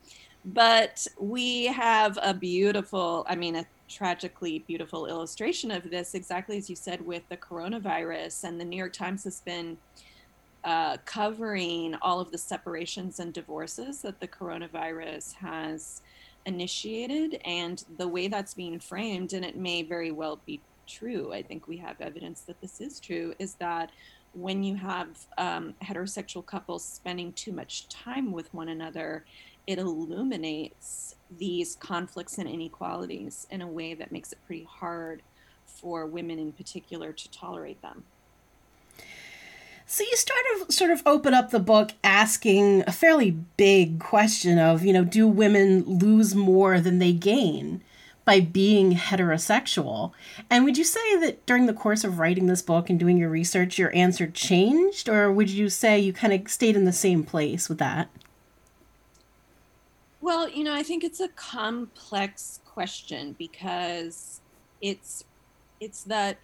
But 0.44 1.06
we 1.20 1.66
have 1.66 2.18
a 2.20 2.34
beautiful, 2.34 3.24
I 3.28 3.36
mean, 3.36 3.56
a 3.56 3.66
tragically 3.88 4.60
beautiful 4.60 5.06
illustration 5.06 5.70
of 5.70 5.88
this, 5.90 6.14
exactly 6.14 6.58
as 6.58 6.68
you 6.68 6.74
said, 6.74 7.04
with 7.04 7.22
the 7.28 7.36
coronavirus. 7.36 8.44
And 8.44 8.60
the 8.60 8.64
New 8.64 8.76
York 8.76 8.92
Times 8.92 9.22
has 9.24 9.40
been 9.40 9.76
uh, 10.64 10.96
covering 11.04 11.94
all 12.02 12.20
of 12.20 12.30
the 12.32 12.38
separations 12.38 13.20
and 13.20 13.32
divorces 13.32 14.02
that 14.02 14.20
the 14.20 14.28
coronavirus 14.28 15.34
has 15.34 16.02
initiated 16.46 17.40
and 17.44 17.84
the 17.98 18.08
way 18.08 18.26
that's 18.26 18.54
being 18.54 18.78
framed 18.80 19.32
and 19.32 19.44
it 19.44 19.56
may 19.56 19.82
very 19.82 20.10
well 20.10 20.40
be 20.44 20.60
true. 20.86 21.32
I 21.32 21.42
think 21.42 21.68
we 21.68 21.76
have 21.78 22.00
evidence 22.00 22.42
that 22.42 22.60
this 22.60 22.80
is 22.80 23.00
true 23.00 23.34
is 23.38 23.54
that 23.54 23.90
when 24.34 24.62
you 24.62 24.76
have 24.76 25.08
um, 25.36 25.74
heterosexual 25.82 26.44
couples 26.44 26.84
spending 26.84 27.32
too 27.34 27.52
much 27.52 27.88
time 27.88 28.32
with 28.32 28.52
one 28.54 28.68
another 28.68 29.24
it 29.66 29.78
illuminates 29.78 31.14
these 31.38 31.76
conflicts 31.76 32.38
and 32.38 32.48
inequalities 32.48 33.46
in 33.50 33.62
a 33.62 33.66
way 33.66 33.94
that 33.94 34.12
makes 34.12 34.32
it 34.32 34.38
pretty 34.46 34.64
hard 34.64 35.22
for 35.66 36.06
women 36.06 36.38
in 36.38 36.52
particular 36.52 37.12
to 37.12 37.30
tolerate 37.30 37.80
them. 37.82 38.04
So 39.86 40.04
you 40.04 40.16
start 40.16 40.40
of 40.54 40.72
sort 40.72 40.90
of 40.90 41.02
open 41.04 41.34
up 41.34 41.50
the 41.50 41.60
book 41.60 41.92
asking 42.02 42.82
a 42.86 42.92
fairly 42.92 43.30
big 43.30 44.00
question 44.00 44.58
of, 44.58 44.84
you 44.84 44.92
know, 44.92 45.04
do 45.04 45.28
women 45.28 45.84
lose 45.84 46.34
more 46.34 46.80
than 46.80 46.98
they 46.98 47.12
gain 47.12 47.82
by 48.24 48.40
being 48.40 48.92
heterosexual? 48.92 50.12
And 50.48 50.64
would 50.64 50.78
you 50.78 50.84
say 50.84 51.16
that 51.20 51.44
during 51.46 51.66
the 51.66 51.74
course 51.74 52.04
of 52.04 52.18
writing 52.18 52.46
this 52.46 52.62
book 52.62 52.88
and 52.88 52.98
doing 52.98 53.18
your 53.18 53.30
research, 53.30 53.78
your 53.78 53.94
answer 53.94 54.26
changed, 54.26 55.08
or 55.08 55.32
would 55.32 55.50
you 55.50 55.68
say 55.68 55.98
you 55.98 56.12
kind 56.12 56.32
of 56.32 56.50
stayed 56.50 56.76
in 56.76 56.84
the 56.84 56.92
same 56.92 57.24
place 57.24 57.68
with 57.68 57.78
that? 57.78 58.08
Well, 60.20 60.48
you 60.48 60.62
know, 60.62 60.74
I 60.74 60.84
think 60.84 61.02
it's 61.02 61.20
a 61.20 61.28
complex 61.28 62.60
question 62.64 63.34
because 63.38 64.40
it's 64.80 65.24
it's 65.80 66.04
that 66.04 66.38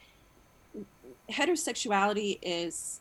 heterosexuality 1.31 2.39
is 2.43 3.01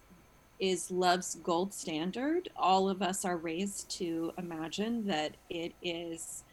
is 0.60 0.90
love's 0.92 1.36
gold 1.36 1.74
standard. 1.74 2.50
All 2.56 2.90
of 2.90 3.02
us 3.02 3.26
are 3.26 3.38
raised 3.38 3.90
to 3.98 4.34
imagine 4.38 5.08
that 5.08 5.36
it 5.50 5.74
is 5.82 6.44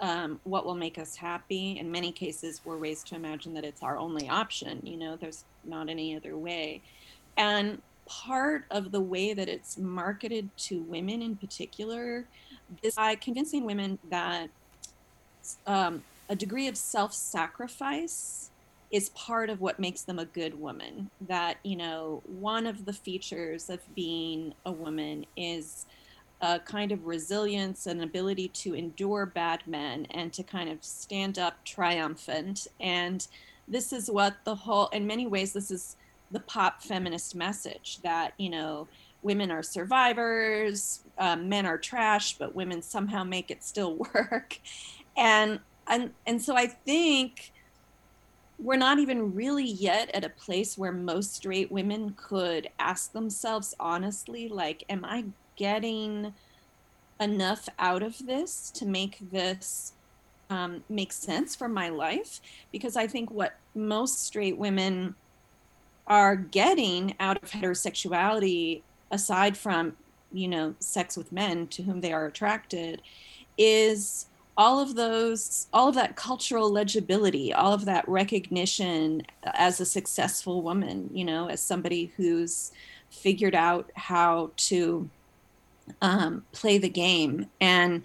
um, 0.00 0.40
what 0.44 0.64
will 0.64 0.74
make 0.74 0.98
us 0.98 1.16
happy. 1.16 1.78
In 1.78 1.90
many 1.90 2.12
cases, 2.12 2.60
we're 2.64 2.76
raised 2.76 3.08
to 3.08 3.14
imagine 3.14 3.54
that 3.54 3.64
it's 3.64 3.82
our 3.82 3.96
only 3.98 4.28
option. 4.28 4.80
You 4.84 4.96
know, 4.96 5.16
there's 5.16 5.44
not 5.64 5.88
any 5.88 6.16
other 6.16 6.36
way. 6.36 6.82
And 7.36 7.80
part 8.06 8.64
of 8.70 8.90
the 8.90 9.00
way 9.00 9.34
that 9.34 9.48
it's 9.48 9.76
marketed 9.76 10.48
to 10.56 10.82
women 10.82 11.20
in 11.22 11.36
particular 11.36 12.24
is 12.82 12.94
by 12.94 13.14
convincing 13.16 13.64
women 13.64 13.98
that 14.10 14.48
um, 15.66 16.02
a 16.28 16.36
degree 16.36 16.68
of 16.68 16.76
self 16.76 17.12
sacrifice 17.12 18.50
is 18.90 19.10
part 19.10 19.50
of 19.50 19.60
what 19.60 19.78
makes 19.78 20.02
them 20.02 20.18
a 20.18 20.24
good 20.24 20.58
woman. 20.58 21.10
That, 21.26 21.58
you 21.62 21.76
know, 21.76 22.22
one 22.26 22.66
of 22.66 22.86
the 22.86 22.92
features 22.92 23.68
of 23.68 23.80
being 23.94 24.54
a 24.64 24.72
woman 24.72 25.26
is 25.36 25.86
a 26.40 26.58
kind 26.60 26.92
of 26.92 27.06
resilience 27.06 27.86
and 27.86 28.02
ability 28.02 28.48
to 28.48 28.74
endure 28.74 29.26
bad 29.26 29.62
men 29.66 30.06
and 30.10 30.32
to 30.32 30.42
kind 30.42 30.68
of 30.68 30.82
stand 30.84 31.38
up 31.38 31.64
triumphant. 31.64 32.68
And 32.78 33.26
this 33.66 33.92
is 33.92 34.10
what 34.10 34.36
the 34.44 34.54
whole, 34.54 34.88
in 34.88 35.06
many 35.06 35.26
ways, 35.26 35.52
this 35.52 35.70
is 35.70 35.96
the 36.30 36.40
pop 36.40 36.82
feminist 36.82 37.34
message 37.34 37.98
that, 38.02 38.34
you 38.38 38.50
know, 38.50 38.86
women 39.22 39.50
are 39.50 39.62
survivors, 39.62 41.00
um, 41.18 41.48
men 41.48 41.66
are 41.66 41.78
trash, 41.78 42.38
but 42.38 42.54
women 42.54 42.82
somehow 42.82 43.24
make 43.24 43.50
it 43.50 43.64
still 43.64 43.94
work. 44.14 44.60
And, 45.16 45.58
and, 45.86 46.12
and 46.26 46.40
so 46.40 46.56
I 46.56 46.66
think 46.66 47.52
we're 48.58 48.76
not 48.76 48.98
even 48.98 49.34
really 49.34 49.64
yet 49.64 50.10
at 50.14 50.24
a 50.24 50.28
place 50.28 50.76
where 50.76 50.92
most 50.92 51.34
straight 51.34 51.70
women 51.70 52.14
could 52.16 52.68
ask 52.78 53.12
themselves 53.12 53.74
honestly 53.78 54.48
like 54.48 54.82
am 54.88 55.04
i 55.04 55.24
getting 55.58 56.32
enough 57.20 57.68
out 57.78 58.02
of 58.02 58.26
this 58.26 58.70
to 58.70 58.86
make 58.86 59.18
this 59.30 59.92
um, 60.50 60.82
make 60.88 61.12
sense 61.12 61.54
for 61.54 61.68
my 61.68 61.90
life 61.90 62.40
because 62.72 62.96
i 62.96 63.06
think 63.06 63.30
what 63.30 63.56
most 63.74 64.24
straight 64.24 64.56
women 64.56 65.14
are 66.06 66.36
getting 66.36 67.14
out 67.20 67.42
of 67.42 67.50
heterosexuality 67.50 68.80
aside 69.10 69.56
from 69.58 69.94
you 70.32 70.48
know 70.48 70.74
sex 70.78 71.16
with 71.16 71.32
men 71.32 71.66
to 71.66 71.82
whom 71.82 72.00
they 72.00 72.12
are 72.12 72.26
attracted 72.26 73.02
is 73.58 74.26
all 74.56 74.80
of 74.80 74.94
those 74.94 75.66
all 75.72 75.88
of 75.88 75.94
that 75.94 76.16
cultural 76.16 76.70
legibility 76.70 77.52
all 77.52 77.72
of 77.72 77.84
that 77.84 78.08
recognition 78.08 79.22
as 79.54 79.80
a 79.80 79.84
successful 79.84 80.62
woman 80.62 81.10
you 81.12 81.24
know 81.24 81.48
as 81.48 81.60
somebody 81.60 82.12
who's 82.16 82.72
figured 83.10 83.54
out 83.54 83.90
how 83.94 84.50
to 84.56 85.08
um, 86.02 86.44
play 86.52 86.78
the 86.78 86.88
game 86.88 87.46
and 87.60 88.02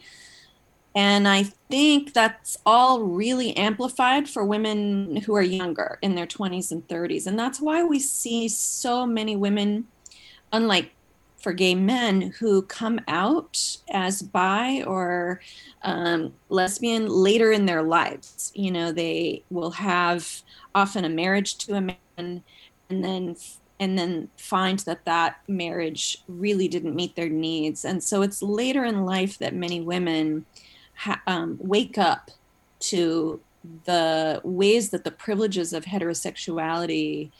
and 0.95 1.27
i 1.27 1.43
think 1.69 2.13
that's 2.13 2.57
all 2.65 3.01
really 3.01 3.55
amplified 3.57 4.29
for 4.29 4.43
women 4.43 5.15
who 5.17 5.35
are 5.35 5.41
younger 5.41 5.97
in 6.01 6.15
their 6.15 6.27
20s 6.27 6.71
and 6.71 6.87
30s 6.87 7.27
and 7.27 7.37
that's 7.37 7.59
why 7.59 7.83
we 7.83 7.99
see 7.99 8.47
so 8.47 9.05
many 9.05 9.35
women 9.35 9.87
unlike 10.51 10.91
for 11.43 11.51
gay 11.51 11.75
men 11.75 12.33
who 12.39 12.61
come 12.61 13.01
out 13.09 13.77
as 13.91 14.21
bi 14.21 14.81
or 14.83 15.41
um, 15.81 16.33
lesbian 16.47 17.09
later 17.09 17.51
in 17.51 17.65
their 17.65 17.83
lives. 17.83 18.49
You 18.55 18.71
know, 18.71 18.93
they 18.93 19.43
will 19.49 19.71
have 19.71 20.41
often 20.73 21.03
a 21.03 21.09
marriage 21.09 21.57
to 21.57 21.75
a 21.75 21.81
man 21.81 21.97
and 22.17 23.03
then 23.03 23.35
and 23.79 23.97
then 23.97 24.29
find 24.37 24.79
that 24.79 25.05
that 25.05 25.39
marriage 25.47 26.23
really 26.27 26.67
didn't 26.67 26.95
meet 26.95 27.15
their 27.15 27.29
needs. 27.29 27.83
And 27.83 28.03
so 28.03 28.21
it's 28.21 28.41
later 28.41 28.83
in 28.83 29.05
life 29.05 29.37
that 29.39 29.53
many 29.53 29.81
women 29.81 30.45
ha- 30.95 31.21
um, 31.27 31.57
wake 31.59 31.97
up 31.97 32.31
to 32.79 33.39
the 33.85 34.41
ways 34.43 34.89
that 34.89 35.03
the 35.03 35.11
privileges 35.11 35.73
of 35.73 35.85
heterosexuality 35.85 37.31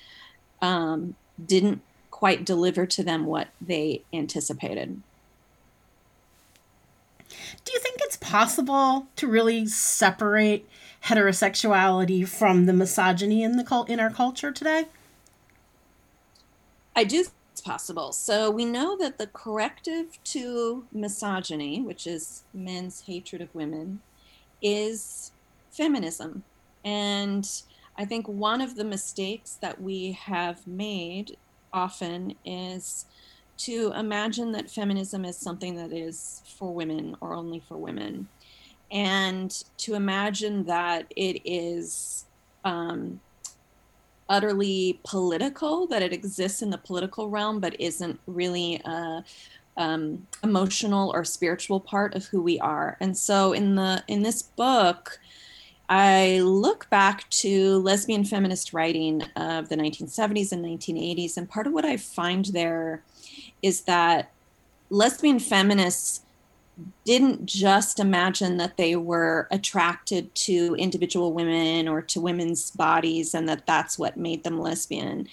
um, 0.62 1.16
didn't 1.46 1.82
quite 2.12 2.46
deliver 2.46 2.86
to 2.86 3.04
them 3.04 3.25
what 3.25 3.50
they 3.60 4.02
anticipated. 4.13 5.02
Do 7.66 7.74
you 7.74 7.80
think 7.80 7.98
it's 8.02 8.18
possible 8.18 9.08
to 9.18 9.28
really 9.28 9.66
separate 9.66 10.68
heterosexuality 11.06 12.28
from 12.28 12.66
the 12.66 12.74
misogyny 12.74 13.44
in 13.44 13.58
the 13.58 13.63
cult 13.63 13.90
in 13.90 14.00
our 14.00 14.10
culture 14.10 14.52
today? 14.52 14.86
I 16.96 17.04
do 17.04 17.26
it's 17.54 17.62
possible. 17.62 18.12
So 18.14 18.50
we 18.50 18.66
know 18.66 18.98
that 18.98 19.20
the 19.20 19.28
corrective 19.28 20.18
to 20.24 20.86
misogyny, 20.92 21.82
which 21.82 22.08
is 22.08 22.44
men's 22.52 23.02
hatred 23.02 23.44
of 23.44 23.54
women, 23.54 24.02
is 24.60 25.32
feminism. 25.70 26.44
And 26.84 27.48
I 27.96 28.06
think 28.06 28.28
one 28.28 28.60
of 28.60 28.76
the 28.76 28.84
mistakes 28.84 29.60
that 29.62 29.80
we 29.80 30.14
have 30.14 30.66
made 30.66 31.38
often 31.72 32.34
is 32.44 33.06
to 33.58 33.94
imagine 33.96 34.52
that 34.54 34.72
feminism 34.72 35.24
is 35.24 35.38
something 35.38 35.76
that 35.76 35.94
is 35.94 36.42
for 36.58 36.74
women 36.74 37.16
or 37.22 37.36
only 37.36 37.62
for 37.68 37.78
women, 37.78 38.28
and 38.92 39.64
to 39.78 39.94
imagine 39.94 40.66
that 40.66 41.06
it 41.16 41.40
is 41.46 42.26
um, 42.64 43.20
utterly 44.30 45.00
political, 45.03 45.88
that 45.88 46.01
it 46.01 46.13
exists 46.13 46.62
in 46.62 46.70
the 46.70 46.77
political 46.77 47.30
realm, 47.30 47.60
but 47.60 47.80
isn't 47.80 48.20
really 48.27 48.82
a 48.86 49.24
um, 49.77 50.27
emotional 50.44 51.12
or 51.13 51.24
spiritual 51.25 51.80
part 51.80 52.15
of 52.15 52.25
who 52.25 52.42
we 52.42 52.60
are. 52.60 52.98
And 53.00 53.18
so, 53.18 53.53
in 53.53 53.75
the 53.75 54.03
in 54.08 54.24
this 54.24 54.42
book, 54.42 55.20
I 55.89 56.39
look 56.39 56.89
back 56.89 57.30
to 57.30 57.77
lesbian 57.80 58.24
feminist 58.24 58.74
writing 58.74 59.24
of 59.36 59.70
the 59.70 59.75
1970s 59.75 60.51
and 60.51 60.63
1980s, 60.63 61.38
and 61.38 61.50
part 61.50 61.68
of 61.68 61.74
what 61.74 61.86
I 61.86 61.98
find 61.98 62.46
there 62.46 63.03
is 63.62 63.82
that 63.82 64.32
lesbian 64.89 65.39
feminists 65.39 66.23
didn't 67.06 67.46
just 67.46 68.00
imagine 68.00 68.58
that 68.58 68.77
they 68.77 68.96
were 68.96 69.48
attracted 69.51 70.34
to 70.36 70.75
individual 70.80 71.34
women 71.34 71.88
or 71.88 72.01
to 72.01 72.20
women's 72.20 72.72
bodies 72.72 73.34
and 73.34 73.48
that 73.48 73.65
that's 73.68 74.00
what 74.00 74.18
made 74.18 74.44
them 74.44 74.60
lesbian. 74.60 75.27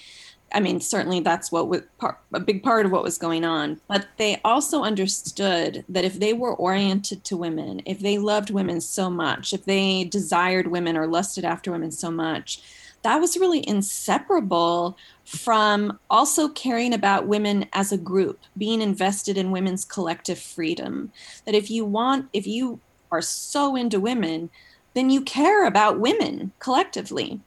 I 0.53 0.61
mean, 0.61 0.81
certainly 0.81 1.21
that's 1.21 1.53
what 1.53 1.69
was 1.69 1.83
part, 1.99 2.19
a 2.35 2.41
big 2.41 2.63
part 2.63 2.85
of 2.85 2.93
what 2.93 3.05
was 3.05 3.19
going 3.19 3.45
on. 3.45 3.81
But 3.89 4.09
they 4.17 4.41
also 4.45 4.83
understood 4.83 5.85
that 5.89 6.05
if 6.05 6.19
they 6.19 6.33
were 6.33 6.55
oriented 6.55 7.25
to 7.25 7.37
women, 7.37 7.83
if 7.87 8.01
they 8.01 8.19
loved 8.19 8.51
women 8.51 8.81
so 8.81 9.09
much, 9.09 9.53
if 9.53 9.65
they 9.65 10.05
desired 10.05 10.67
women 10.67 10.97
or 10.97 11.07
lusted 11.07 11.45
after 11.45 11.71
women 11.71 11.93
so 11.93 12.11
much, 12.11 12.63
that 13.03 13.21
was 13.21 13.37
really 13.37 13.67
inseparable 13.67 14.97
from 15.25 15.99
also 16.11 16.49
caring 16.49 16.93
about 16.93 17.27
women 17.27 17.67
as 17.73 17.93
a 17.93 17.99
group, 17.99 18.41
being 18.59 18.83
invested 18.83 19.39
in 19.39 19.51
women's 19.51 19.85
collective 19.85 20.39
freedom. 20.39 21.13
That 21.47 21.55
if 21.55 21.71
you 21.71 21.85
want, 21.85 22.29
if 22.33 22.47
you 22.47 22.81
are 23.11 23.23
so 23.23 23.77
into 23.77 24.01
women, 24.01 24.51
then 24.95 25.11
you 25.11 25.23
care 25.23 25.67
about 25.67 26.01
women 26.01 26.53
collectively. 26.59 27.41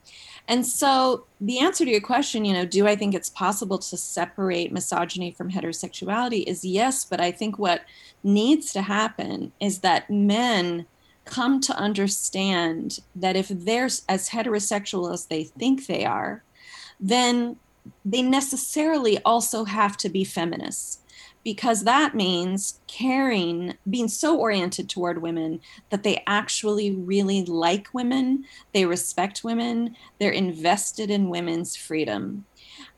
And 0.47 0.65
so 0.65 1.25
the 1.39 1.59
answer 1.59 1.85
to 1.85 1.91
your 1.91 2.01
question, 2.01 2.43
you 2.43 2.53
know, 2.53 2.65
do 2.65 2.87
I 2.87 2.95
think 2.95 3.13
it's 3.13 3.29
possible 3.29 3.77
to 3.77 3.97
separate 3.97 4.73
misogyny 4.73 5.31
from 5.31 5.51
heterosexuality 5.51 6.43
is 6.45 6.65
yes, 6.65 7.05
but 7.05 7.21
I 7.21 7.31
think 7.31 7.57
what 7.57 7.83
needs 8.23 8.73
to 8.73 8.81
happen 8.81 9.53
is 9.59 9.79
that 9.79 10.09
men 10.09 10.85
come 11.25 11.61
to 11.61 11.75
understand 11.77 12.99
that 13.15 13.35
if 13.35 13.47
they're 13.49 13.85
as 13.85 14.29
heterosexual 14.29 15.13
as 15.13 15.25
they 15.25 15.43
think 15.43 15.87
they 15.87 16.05
are, 16.05 16.43
then 16.99 17.57
they 18.05 18.21
necessarily 18.21 19.19
also 19.23 19.65
have 19.65 19.97
to 19.97 20.09
be 20.09 20.23
feminists 20.23 20.99
because 21.43 21.83
that 21.83 22.15
means 22.15 22.79
caring, 22.87 23.73
being 23.89 24.07
so 24.07 24.37
oriented 24.37 24.89
toward 24.89 25.21
women 25.21 25.59
that 25.89 26.03
they 26.03 26.23
actually 26.25 26.91
really 26.91 27.43
like 27.43 27.87
women, 27.93 28.45
they 28.73 28.85
respect 28.85 29.43
women, 29.43 29.95
they're 30.19 30.31
invested 30.31 31.09
in 31.09 31.29
women's 31.29 31.75
freedom. 31.75 32.45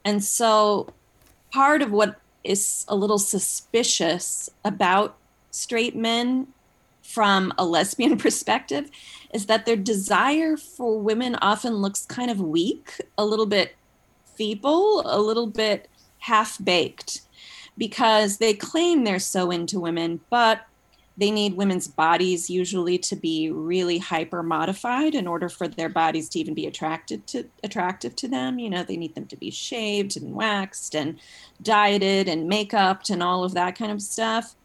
And 0.04 0.24
so 0.24 0.88
part 1.52 1.82
of 1.82 1.92
what 1.92 2.20
is 2.44 2.86
a 2.88 2.96
little 2.96 3.18
suspicious 3.18 4.50
about 4.64 5.18
straight 5.50 5.96
men 5.96 6.48
from 7.06 7.54
a 7.58 7.66
lesbian 7.66 8.18
perspective 8.26 8.90
is 9.34 9.46
that 9.46 9.66
their 9.66 9.76
desire 9.76 10.58
for 10.58 11.00
women 11.00 11.36
often 11.42 11.76
looks 11.76 12.06
kind 12.06 12.32
of 12.32 12.40
weak, 12.40 13.02
a 13.18 13.26
little 13.26 13.46
bit 13.46 13.76
feeble, 14.36 15.02
a 15.06 15.20
little 15.20 15.48
bit 15.48 15.88
half 16.20 16.64
baked, 16.64 17.22
because 17.78 18.38
they 18.38 18.54
claim 18.54 19.04
they're 19.04 19.20
so 19.20 19.52
into 19.52 19.80
women, 19.80 20.20
but 20.30 20.66
they 21.18 21.32
need 21.32 21.56
women's 21.56 21.88
bodies 21.88 22.50
usually 22.50 22.98
to 22.98 23.16
be 23.16 23.50
really 23.50 23.98
hyper 23.98 24.44
modified 24.44 25.16
in 25.16 25.28
order 25.28 25.48
for 25.48 25.68
their 25.68 25.88
bodies 25.88 26.28
to 26.30 26.40
even 26.40 26.54
be 26.54 26.68
attracted 26.68 27.26
to 27.28 27.46
attractive 27.64 28.16
to 28.18 28.28
them. 28.28 28.60
You 28.60 28.70
know 28.70 28.84
they 28.84 28.98
need 28.98 29.16
them 29.16 29.28
to 29.28 29.38
be 29.38 29.50
shaved 29.50 30.18
and 30.18 30.36
waxed 30.36 30.94
and 30.94 31.18
dieted 31.62 32.28
and 32.28 32.50
make-upped 32.50 33.10
and 33.10 33.24
all 33.24 33.46
of 33.46 33.54
that 33.54 33.78
kind 33.78 33.92
of 33.92 34.02
stuff. 34.02 34.56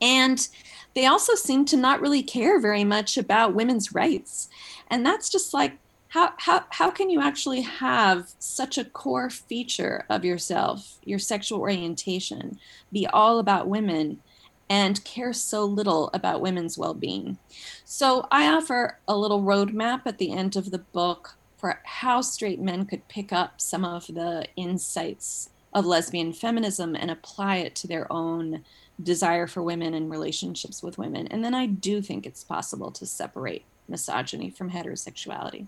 And 0.00 0.48
they 0.94 1.06
also 1.06 1.34
seem 1.34 1.64
to 1.64 1.76
not 1.76 2.00
really 2.00 2.22
care 2.22 2.60
very 2.60 2.84
much 2.84 3.16
about 3.16 3.54
women's 3.54 3.94
rights 3.94 4.48
and 4.90 5.04
that's 5.04 5.28
just 5.28 5.52
like 5.54 5.78
how, 6.08 6.32
how, 6.38 6.64
how 6.70 6.90
can 6.90 7.10
you 7.10 7.20
actually 7.20 7.60
have 7.60 8.32
such 8.38 8.78
a 8.78 8.84
core 8.84 9.28
feature 9.28 10.06
of 10.08 10.24
yourself, 10.24 10.98
your 11.04 11.18
sexual 11.18 11.60
orientation, 11.60 12.58
be 12.90 13.06
all 13.06 13.38
about 13.38 13.68
women 13.68 14.20
and 14.70 15.04
care 15.04 15.32
so 15.32 15.64
little 15.64 16.10
about 16.14 16.40
women's 16.40 16.78
well 16.78 16.94
being? 16.94 17.36
So, 17.84 18.26
I 18.30 18.48
offer 18.48 18.98
a 19.06 19.16
little 19.16 19.42
roadmap 19.42 20.02
at 20.06 20.18
the 20.18 20.32
end 20.32 20.56
of 20.56 20.70
the 20.70 20.78
book 20.78 21.36
for 21.58 21.80
how 21.84 22.22
straight 22.22 22.60
men 22.60 22.86
could 22.86 23.06
pick 23.08 23.32
up 23.32 23.60
some 23.60 23.84
of 23.84 24.06
the 24.06 24.46
insights 24.56 25.50
of 25.74 25.84
lesbian 25.84 26.32
feminism 26.32 26.96
and 26.96 27.10
apply 27.10 27.56
it 27.56 27.74
to 27.74 27.86
their 27.86 28.10
own 28.10 28.64
desire 29.02 29.46
for 29.46 29.62
women 29.62 29.94
and 29.94 30.10
relationships 30.10 30.82
with 30.82 30.98
women. 30.98 31.26
And 31.28 31.44
then 31.44 31.54
I 31.54 31.66
do 31.66 32.02
think 32.02 32.26
it's 32.26 32.44
possible 32.44 32.90
to 32.92 33.06
separate 33.06 33.64
misogyny 33.88 34.50
from 34.50 34.70
heterosexuality. 34.70 35.66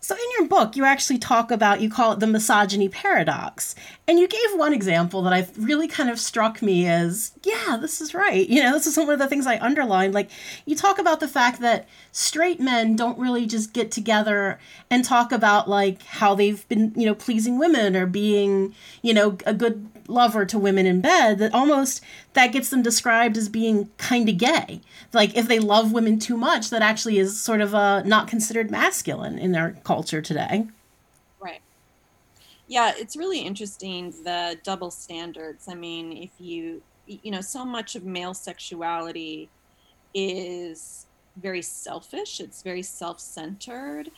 So, 0.00 0.14
in 0.14 0.30
your 0.38 0.46
book, 0.46 0.76
you 0.76 0.84
actually 0.84 1.18
talk 1.18 1.50
about, 1.50 1.80
you 1.80 1.90
call 1.90 2.12
it 2.12 2.20
the 2.20 2.28
misogyny 2.28 2.88
paradox. 2.88 3.74
And 4.06 4.16
you 4.20 4.28
gave 4.28 4.54
one 4.54 4.72
example 4.72 5.22
that 5.22 5.32
I 5.32 5.48
really 5.58 5.88
kind 5.88 6.08
of 6.08 6.20
struck 6.20 6.62
me 6.62 6.86
as, 6.86 7.32
yeah, 7.42 7.76
this 7.80 8.00
is 8.00 8.14
right. 8.14 8.48
You 8.48 8.62
know, 8.62 8.72
this 8.72 8.86
is 8.86 8.96
one 8.96 9.10
of 9.10 9.18
the 9.18 9.26
things 9.26 9.44
I 9.44 9.58
underlined. 9.58 10.14
Like, 10.14 10.30
you 10.66 10.76
talk 10.76 11.00
about 11.00 11.18
the 11.18 11.26
fact 11.26 11.60
that 11.62 11.88
straight 12.12 12.60
men 12.60 12.94
don't 12.94 13.18
really 13.18 13.44
just 13.44 13.72
get 13.72 13.90
together 13.90 14.60
and 14.88 15.04
talk 15.04 15.32
about, 15.32 15.68
like, 15.68 16.04
how 16.04 16.32
they've 16.36 16.66
been, 16.68 16.92
you 16.94 17.04
know, 17.04 17.14
pleasing 17.14 17.58
women 17.58 17.96
or 17.96 18.06
being, 18.06 18.76
you 19.02 19.12
know, 19.12 19.36
a 19.46 19.52
good 19.52 19.88
lover 20.06 20.46
to 20.46 20.60
women 20.60 20.86
in 20.86 21.00
bed 21.00 21.38
that 21.38 21.52
almost 21.52 22.02
that 22.38 22.52
gets 22.52 22.70
them 22.70 22.82
described 22.82 23.36
as 23.36 23.48
being 23.48 23.90
kind 23.98 24.28
of 24.28 24.38
gay. 24.38 24.80
Like 25.12 25.36
if 25.36 25.48
they 25.48 25.58
love 25.58 25.90
women 25.90 26.20
too 26.20 26.36
much 26.36 26.70
that 26.70 26.82
actually 26.82 27.18
is 27.18 27.40
sort 27.40 27.60
of 27.60 27.74
uh, 27.74 28.02
not 28.04 28.28
considered 28.28 28.70
masculine 28.70 29.40
in 29.40 29.56
our 29.56 29.72
culture 29.82 30.22
today. 30.22 30.68
Right. 31.40 31.60
Yeah 32.68 32.92
it's 32.96 33.16
really 33.16 33.40
interesting 33.40 34.12
the 34.22 34.56
double 34.62 34.92
standards. 34.92 35.66
I 35.68 35.74
mean 35.74 36.12
if 36.12 36.30
you 36.38 36.80
you 37.08 37.32
know 37.32 37.40
so 37.40 37.64
much 37.64 37.96
of 37.96 38.04
male 38.04 38.34
sexuality 38.34 39.48
is 40.14 41.06
very 41.36 41.62
selfish 41.62 42.38
it's 42.38 42.62
very 42.62 42.82
self-centered. 42.82 44.12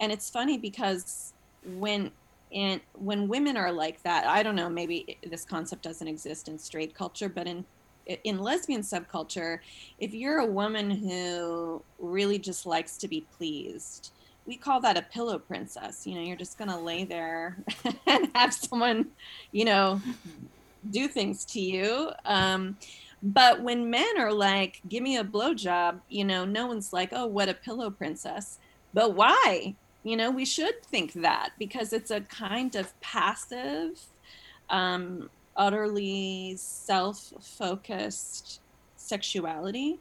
And 0.00 0.10
it's 0.12 0.30
funny 0.30 0.56
because 0.56 1.34
when 1.62 2.10
and 2.56 2.80
when 2.94 3.28
women 3.28 3.56
are 3.56 3.70
like 3.70 4.02
that 4.02 4.26
i 4.26 4.42
don't 4.42 4.56
know 4.56 4.68
maybe 4.68 5.16
this 5.28 5.44
concept 5.44 5.82
doesn't 5.82 6.08
exist 6.08 6.48
in 6.48 6.58
straight 6.58 6.94
culture 6.94 7.28
but 7.28 7.46
in 7.46 7.64
in 8.24 8.38
lesbian 8.38 8.80
subculture 8.80 9.58
if 9.98 10.12
you're 10.12 10.38
a 10.38 10.46
woman 10.46 10.90
who 10.90 11.82
really 11.98 12.38
just 12.38 12.66
likes 12.66 12.96
to 12.96 13.06
be 13.06 13.24
pleased 13.36 14.10
we 14.46 14.56
call 14.56 14.80
that 14.80 14.96
a 14.96 15.02
pillow 15.02 15.38
princess. 15.38 16.06
You 16.06 16.14
know 16.14 16.20
you're 16.22 16.36
just 16.36 16.56
going 16.56 16.70
to 16.70 16.78
lay 16.78 17.04
there 17.04 17.56
and 18.06 18.30
have 18.34 18.54
someone 18.54 19.06
you 19.52 19.64
know 19.64 20.00
do 20.90 21.08
things 21.08 21.44
to 21.46 21.60
you. 21.60 22.10
Um, 22.24 22.76
but 23.22 23.62
when 23.62 23.90
men 23.90 24.18
are 24.18 24.32
like 24.32 24.80
give 24.88 25.02
me 25.02 25.16
a 25.16 25.24
blowjob 25.24 26.00
you 26.08 26.24
know 26.24 26.44
no 26.44 26.66
one's 26.66 26.92
like 26.92 27.10
oh 27.12 27.26
what 27.26 27.48
a 27.48 27.54
pillow 27.54 27.90
princess. 27.90 28.58
But 28.94 29.14
why 29.14 29.74
you 30.06 30.16
know 30.16 30.30
we 30.30 30.44
should 30.44 30.84
think 30.84 31.14
that 31.14 31.50
because 31.58 31.92
it's 31.92 32.12
a 32.12 32.20
kind 32.20 32.76
of 32.76 32.98
passive 33.00 34.00
um, 34.70 35.28
utterly 35.56 36.54
self-focused 36.56 38.60
sexuality. 38.96 39.98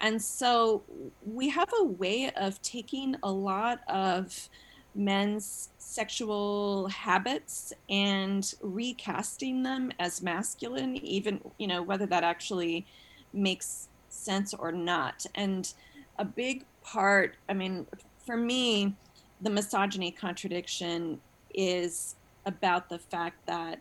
And 0.00 0.20
so 0.20 0.82
we 1.24 1.48
have 1.50 1.68
a 1.80 1.84
way 1.84 2.30
of 2.36 2.60
taking 2.62 3.16
a 3.22 3.30
lot 3.30 3.80
of 3.88 4.48
men's 4.94 5.68
sexual 5.78 6.88
habits 6.88 7.72
and 7.88 8.52
recasting 8.60 9.62
them 9.62 9.92
as 10.00 10.20
masculine 10.20 10.96
even 10.96 11.40
you 11.58 11.68
know 11.68 11.80
whether 11.80 12.06
that 12.06 12.24
actually 12.24 12.86
makes 13.32 13.88
sense 14.08 14.52
or 14.54 14.72
not. 14.72 15.26
And 15.34 15.72
a 16.18 16.24
big 16.24 16.64
part 16.82 17.36
i 17.48 17.54
mean 17.54 17.86
for 18.26 18.36
me 18.36 18.94
the 19.40 19.50
misogyny 19.50 20.10
contradiction 20.10 21.20
is 21.54 22.16
about 22.46 22.88
the 22.88 22.98
fact 22.98 23.46
that 23.46 23.80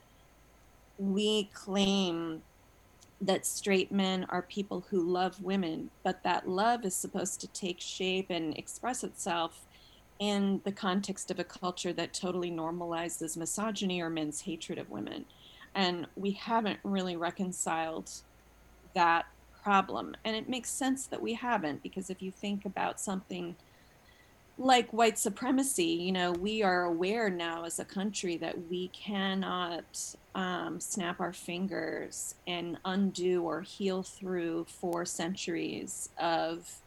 we 0.98 1.50
claim 1.54 2.41
that 3.22 3.45
straight 3.45 3.91
men 3.91 4.26
are 4.30 4.41
people 4.43 4.86
who 4.89 5.02
love 5.02 5.41
women, 5.41 5.89
but 6.04 6.24
that 6.24 6.48
love 6.48 6.86
is 6.86 6.95
supposed 6.95 7.41
to 7.41 7.48
take 7.48 7.82
shape 7.82 8.30
and 8.30 8.58
express 8.58 9.04
itself 9.04 9.65
in 10.19 10.62
the 10.63 10.72
context 10.72 11.32
of 11.32 11.39
a 11.39 11.43
culture 11.43 11.93
that 11.93 12.13
totally 12.13 12.52
normalizes 12.52 13.38
misogyny 13.38 14.02
or 14.02 14.10
men's 14.10 14.41
hatred 14.41 14.78
of 14.78 14.89
women. 14.89 15.26
And 15.76 16.08
we 16.15 16.32
haven't 16.32 16.80
really 16.84 17.15
reconciled 17.15 18.12
that 18.95 19.26
problem. 19.63 20.15
And 20.26 20.36
it 20.36 20.50
makes 20.50 20.69
sense 20.69 21.06
that 21.08 21.22
we 21.22 21.34
haven't, 21.34 21.84
because 21.84 22.10
if 22.10 22.22
you 22.22 22.32
think 22.32 22.65
about 22.65 23.00
something 23.00 23.56
like 24.60 24.91
white 24.91 25.17
supremacy, 25.17 25.86
you 25.86 26.12
know, 26.12 26.34
we 26.34 26.62
are 26.62 26.84
aware 26.84 27.30
now 27.30 27.63
as 27.63 27.80
a 27.80 27.86
country 27.86 28.36
that 28.36 28.69
we 28.69 28.89
cannot 28.89 30.15
um, 30.36 30.82
snap 30.82 31.22
our 31.22 31.32
fingers 31.32 32.36
and 32.45 32.78
undo 32.84 33.43
or 33.43 33.62
heal 33.62 34.04
through 34.04 34.65
four 34.65 35.06
centuries 35.06 36.10
of 36.19 36.82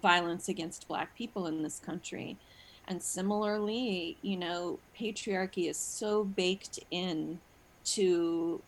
violence 0.00 0.48
against 0.48 0.88
Black 0.88 1.14
people 1.14 1.46
in 1.46 1.62
this 1.62 1.78
country. 1.78 2.38
And 2.88 3.02
similarly, 3.02 4.16
you 4.22 4.38
know, 4.38 4.78
patriarchy 4.98 5.68
is 5.68 5.76
so 5.76 6.24
baked 6.24 6.80
in 6.90 7.38
to 7.84 8.62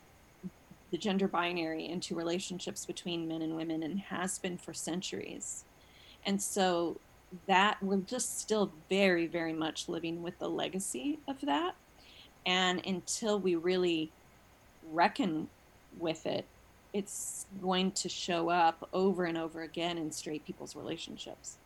the 0.91 0.97
gender 0.99 1.27
binary 1.27 1.87
and 1.87 2.03
to 2.03 2.15
relationships 2.15 2.85
between 2.85 3.27
men 3.27 3.41
and 3.41 3.55
women 3.55 3.81
and 3.81 3.99
has 3.99 4.37
been 4.37 4.59
for 4.59 4.75
centuries. 4.75 5.63
And 6.23 6.39
so 6.39 6.97
that 7.47 7.81
we're 7.81 7.97
just 7.97 8.39
still 8.39 8.71
very, 8.89 9.27
very 9.27 9.53
much 9.53 9.89
living 9.89 10.21
with 10.21 10.37
the 10.39 10.49
legacy 10.49 11.19
of 11.27 11.41
that. 11.41 11.75
And 12.45 12.85
until 12.85 13.39
we 13.39 13.55
really 13.55 14.11
reckon 14.91 15.49
with 15.97 16.25
it, 16.25 16.45
it's 16.93 17.47
going 17.61 17.91
to 17.91 18.09
show 18.09 18.49
up 18.49 18.87
over 18.93 19.25
and 19.25 19.37
over 19.37 19.61
again 19.61 19.97
in 19.97 20.11
straight 20.11 20.45
people's 20.45 20.75
relationships. 20.75 21.57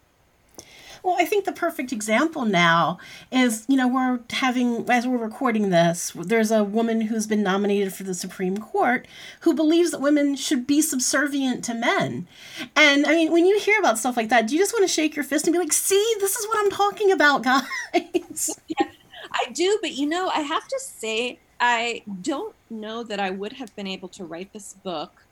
Well, 1.04 1.16
I 1.20 1.26
think 1.26 1.46
the 1.46 1.54
perfect 1.54 1.92
example 1.94 2.46
now 2.46 3.00
is, 3.32 3.66
you 3.70 3.78
know, 3.78 3.88
we're 3.88 4.20
having, 4.30 4.90
as 4.90 5.08
we're 5.08 5.18
recording 5.18 5.70
this, 5.70 6.12
there's 6.16 6.52
a 6.52 6.64
woman 6.64 7.02
who's 7.02 7.28
been 7.28 7.44
nominated 7.44 7.94
for 7.94 8.04
the 8.04 8.14
Supreme 8.14 8.58
Court 8.58 9.08
who 9.42 9.54
believes 9.54 9.92
that 9.92 10.02
women 10.02 10.36
should 10.36 10.68
be 10.68 10.82
subservient 10.82 11.64
to 11.66 11.74
men. 11.74 12.28
And 12.76 13.06
I 13.06 13.12
mean, 13.12 13.32
when 13.32 13.46
you 13.46 13.58
hear 13.60 13.80
about 13.80 13.98
stuff 13.98 14.18
like 14.18 14.30
that, 14.30 14.48
do 14.48 14.56
you 14.56 14.62
just 14.62 14.74
want 14.74 14.84
to 14.84 14.94
shake 14.94 15.16
your 15.16 15.24
fist 15.24 15.46
and 15.46 15.54
be 15.54 15.60
like, 15.60 15.74
see, 15.74 16.16
this 16.20 16.36
is 16.36 16.46
what 16.48 16.58
I'm 16.60 16.72
talking 16.72 17.12
about, 17.12 17.44
guys? 17.94 18.60
Yeah, 18.68 18.88
I 19.32 19.52
do, 19.52 19.80
but 19.82 19.94
you 19.94 20.08
know, 20.08 20.30
I 20.30 20.42
have 20.42 20.68
to 20.68 20.80
say, 20.80 21.40
I 21.60 22.04
don't 22.22 22.56
know 22.70 23.04
that 23.04 23.20
I 23.20 23.30
would 23.30 23.54
have 23.54 23.76
been 23.76 23.88
able 23.88 24.10
to 24.10 24.26
write 24.26 24.54
this 24.54 24.74
book 24.74 25.26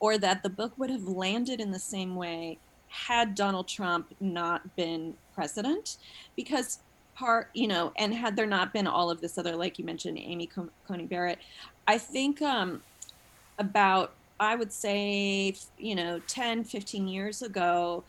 or 0.00 0.16
that 0.18 0.42
the 0.42 0.48
book 0.48 0.72
would 0.78 0.90
have 0.90 1.04
landed 1.04 1.60
in 1.60 1.70
the 1.70 1.78
same 1.78 2.16
way 2.16 2.58
had 2.88 3.34
Donald 3.34 3.68
Trump 3.68 4.14
not 4.20 4.76
been 4.76 5.14
president, 5.34 5.98
because 6.36 6.80
part, 7.14 7.50
you 7.52 7.66
know, 7.66 7.92
and 7.96 8.14
had 8.14 8.36
there 8.36 8.46
not 8.46 8.72
been 8.72 8.86
all 8.86 9.10
of 9.10 9.20
this 9.20 9.38
other, 9.38 9.56
like 9.56 9.78
you 9.78 9.84
mentioned, 9.84 10.18
Amy 10.18 10.48
Coney 10.86 11.04
Barrett, 11.04 11.38
I 11.86 11.98
think 11.98 12.40
um, 12.42 12.82
about, 13.58 14.14
I 14.38 14.54
would 14.54 14.72
say, 14.72 15.54
you 15.78 15.94
know, 15.94 16.20
10, 16.28 16.64
15 16.64 17.08
years 17.08 17.42
ago, 17.42 18.04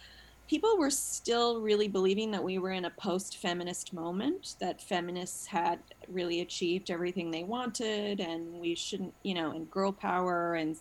people 0.47 0.77
were 0.77 0.89
still 0.89 1.61
really 1.61 1.87
believing 1.87 2.31
that 2.31 2.43
we 2.43 2.57
were 2.57 2.71
in 2.71 2.85
a 2.85 2.89
post 2.91 3.37
feminist 3.37 3.93
moment, 3.93 4.55
that 4.59 4.81
feminists 4.81 5.45
had 5.47 5.79
really 6.07 6.41
achieved 6.41 6.89
everything 6.89 7.31
they 7.31 7.43
wanted, 7.43 8.19
and 8.19 8.59
we 8.59 8.75
shouldn't, 8.75 9.13
you 9.23 9.33
know, 9.33 9.51
and 9.51 9.69
girl 9.71 9.91
power 9.91 10.55
and 10.55 10.77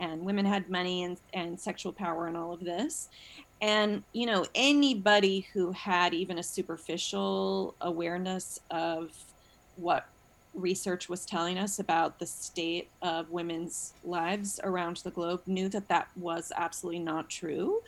and 0.00 0.22
women 0.22 0.44
had 0.44 0.68
money 0.68 1.04
and, 1.04 1.18
and 1.34 1.60
sexual 1.60 1.92
power 1.92 2.26
and 2.26 2.36
all 2.36 2.52
of 2.52 2.60
this. 2.60 3.08
And, 3.60 4.02
you 4.12 4.26
know, 4.26 4.46
anybody 4.54 5.46
who 5.52 5.70
had 5.72 6.14
even 6.14 6.38
a 6.38 6.42
superficial 6.42 7.74
awareness 7.82 8.58
of 8.70 9.10
what 9.76 10.06
research 10.54 11.08
was 11.08 11.24
telling 11.24 11.58
us 11.58 11.78
about 11.78 12.18
the 12.18 12.26
state 12.26 12.88
of 13.02 13.30
women's 13.30 13.92
lives 14.02 14.58
around 14.64 14.96
the 14.98 15.10
globe 15.10 15.42
knew 15.46 15.68
that 15.68 15.86
that 15.88 16.08
was 16.16 16.52
absolutely 16.56 16.98
not 16.98 17.28
true, 17.28 17.80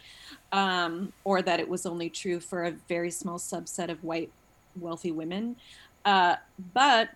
um, 0.52 1.12
or 1.24 1.42
that 1.42 1.58
it 1.58 1.68
was 1.68 1.86
only 1.86 2.08
true 2.08 2.38
for 2.38 2.64
a 2.64 2.70
very 2.88 3.10
small 3.10 3.38
subset 3.38 3.88
of 3.88 4.04
white 4.04 4.30
wealthy 4.76 5.10
women. 5.10 5.56
Uh, 6.04 6.36
but 6.72 7.08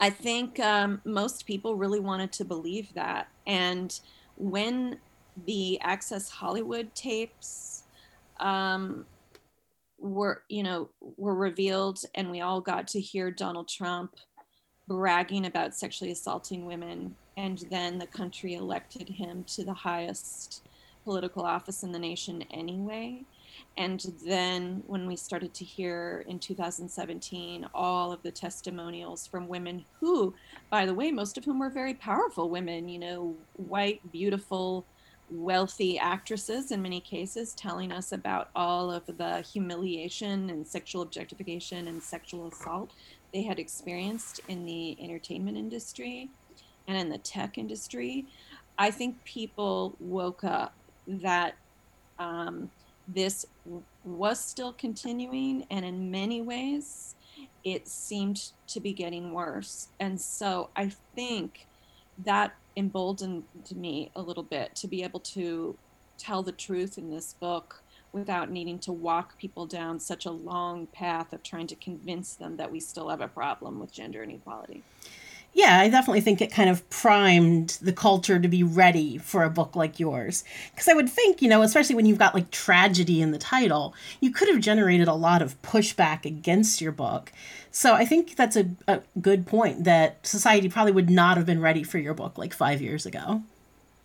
I 0.00 0.08
think 0.10 0.58
um, 0.60 1.00
most 1.04 1.46
people 1.46 1.76
really 1.76 2.00
wanted 2.00 2.32
to 2.32 2.44
believe 2.44 2.94
that. 2.94 3.28
And 3.46 3.98
when 4.36 4.98
the 5.46 5.78
Access 5.82 6.30
Hollywood 6.30 6.94
tapes 6.94 7.84
um, 8.40 9.04
were, 9.98 10.42
you 10.48 10.62
know, 10.62 10.88
were 11.18 11.34
revealed, 11.34 12.02
and 12.14 12.30
we 12.30 12.40
all 12.40 12.62
got 12.62 12.88
to 12.88 13.00
hear 13.00 13.30
Donald 13.30 13.68
Trump 13.68 14.14
bragging 14.88 15.44
about 15.44 15.74
sexually 15.74 16.10
assaulting 16.10 16.64
women, 16.64 17.14
and 17.36 17.58
then 17.70 17.98
the 17.98 18.06
country 18.06 18.54
elected 18.54 19.08
him 19.08 19.44
to 19.44 19.64
the 19.64 19.74
highest 19.74 20.62
political 21.04 21.44
office 21.44 21.82
in 21.82 21.92
the 21.92 21.98
nation 21.98 22.42
anyway. 22.50 23.22
And 23.76 24.12
then 24.24 24.82
when 24.86 25.06
we 25.06 25.16
started 25.16 25.54
to 25.54 25.64
hear 25.64 26.24
in 26.28 26.38
2017 26.38 27.66
all 27.74 28.12
of 28.12 28.22
the 28.22 28.30
testimonials 28.30 29.26
from 29.26 29.48
women 29.48 29.84
who, 29.98 30.34
by 30.70 30.86
the 30.86 30.94
way, 30.94 31.10
most 31.10 31.38
of 31.38 31.44
whom 31.44 31.58
were 31.58 31.70
very 31.70 31.94
powerful 31.94 32.50
women, 32.50 32.88
you 32.88 32.98
know, 32.98 33.34
white, 33.56 34.00
beautiful, 34.12 34.84
wealthy 35.30 35.98
actresses 35.98 36.72
in 36.72 36.82
many 36.82 37.00
cases 37.00 37.54
telling 37.54 37.92
us 37.92 38.12
about 38.12 38.50
all 38.56 38.90
of 38.90 39.04
the 39.16 39.40
humiliation 39.42 40.50
and 40.50 40.66
sexual 40.66 41.02
objectification 41.02 41.86
and 41.86 42.02
sexual 42.02 42.48
assault 42.48 42.90
they 43.32 43.42
had 43.42 43.60
experienced 43.60 44.40
in 44.48 44.64
the 44.64 44.96
entertainment 45.00 45.56
industry 45.56 46.28
and 46.88 46.98
in 46.98 47.08
the 47.08 47.18
tech 47.18 47.58
industry, 47.58 48.26
I 48.78 48.90
think 48.90 49.22
people 49.24 49.94
woke 50.00 50.42
up 50.42 50.74
that 51.06 51.54
um, 52.18 52.70
this 53.12 53.46
was 54.04 54.40
still 54.40 54.72
continuing, 54.72 55.66
and 55.70 55.84
in 55.84 56.10
many 56.10 56.42
ways, 56.42 57.14
it 57.64 57.88
seemed 57.88 58.52
to 58.68 58.80
be 58.80 58.92
getting 58.92 59.32
worse. 59.32 59.88
And 59.98 60.20
so 60.20 60.70
I 60.76 60.90
think 61.14 61.66
that 62.24 62.54
emboldened 62.76 63.44
me 63.74 64.10
a 64.14 64.22
little 64.22 64.42
bit 64.42 64.74
to 64.76 64.88
be 64.88 65.02
able 65.02 65.20
to 65.20 65.76
tell 66.18 66.42
the 66.42 66.52
truth 66.52 66.98
in 66.98 67.10
this 67.10 67.34
book 67.34 67.82
without 68.12 68.50
needing 68.50 68.78
to 68.78 68.92
walk 68.92 69.38
people 69.38 69.66
down 69.66 69.98
such 70.00 70.26
a 70.26 70.30
long 70.30 70.86
path 70.88 71.32
of 71.32 71.42
trying 71.42 71.66
to 71.68 71.76
convince 71.76 72.34
them 72.34 72.56
that 72.56 72.70
we 72.70 72.80
still 72.80 73.08
have 73.08 73.20
a 73.20 73.28
problem 73.28 73.78
with 73.78 73.92
gender 73.92 74.22
inequality. 74.22 74.82
Yeah, 75.52 75.80
I 75.80 75.88
definitely 75.88 76.20
think 76.20 76.40
it 76.40 76.52
kind 76.52 76.70
of 76.70 76.88
primed 76.90 77.78
the 77.82 77.92
culture 77.92 78.38
to 78.38 78.48
be 78.48 78.62
ready 78.62 79.18
for 79.18 79.42
a 79.42 79.50
book 79.50 79.74
like 79.74 79.98
yours. 79.98 80.44
Because 80.70 80.86
I 80.86 80.92
would 80.92 81.10
think, 81.10 81.42
you 81.42 81.48
know, 81.48 81.62
especially 81.62 81.96
when 81.96 82.06
you've 82.06 82.18
got 82.18 82.34
like 82.34 82.50
tragedy 82.52 83.20
in 83.20 83.32
the 83.32 83.38
title, 83.38 83.94
you 84.20 84.30
could 84.30 84.48
have 84.48 84.60
generated 84.60 85.08
a 85.08 85.14
lot 85.14 85.42
of 85.42 85.60
pushback 85.62 86.24
against 86.24 86.80
your 86.80 86.92
book. 86.92 87.32
So 87.72 87.94
I 87.94 88.04
think 88.04 88.36
that's 88.36 88.56
a, 88.56 88.70
a 88.86 89.00
good 89.20 89.46
point 89.46 89.84
that 89.84 90.24
society 90.24 90.68
probably 90.68 90.92
would 90.92 91.10
not 91.10 91.36
have 91.36 91.46
been 91.46 91.60
ready 91.60 91.82
for 91.82 91.98
your 91.98 92.14
book 92.14 92.38
like 92.38 92.54
five 92.54 92.80
years 92.80 93.04
ago. 93.04 93.42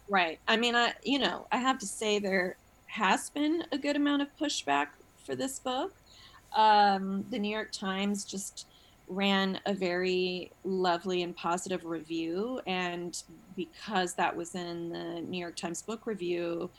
Right. 0.09 0.39
I 0.47 0.57
mean, 0.57 0.75
I, 0.75 0.93
you 1.03 1.19
know, 1.19 1.47
I 1.51 1.57
have 1.57 1.79
to 1.79 1.85
say 1.85 2.19
there 2.19 2.57
has 2.87 3.29
been 3.29 3.63
a 3.71 3.77
good 3.77 3.95
amount 3.95 4.21
of 4.21 4.27
pushback 4.39 4.87
for 5.25 5.35
this 5.35 5.59
book. 5.59 5.93
Um, 6.55 7.25
the 7.29 7.39
New 7.39 7.49
York 7.51 7.71
Times 7.71 8.23
just 8.23 8.67
ran 9.07 9.59
a 9.65 9.73
very 9.73 10.51
lovely 10.63 11.23
and 11.23 11.35
positive 11.35 11.85
review. 11.85 12.59
And 12.65 13.21
because 13.55 14.15
that 14.15 14.35
was 14.35 14.55
in 14.55 14.89
the 14.89 15.21
New 15.21 15.37
York 15.37 15.55
Times 15.55 15.81
Book 15.81 16.05
Review, 16.05 16.69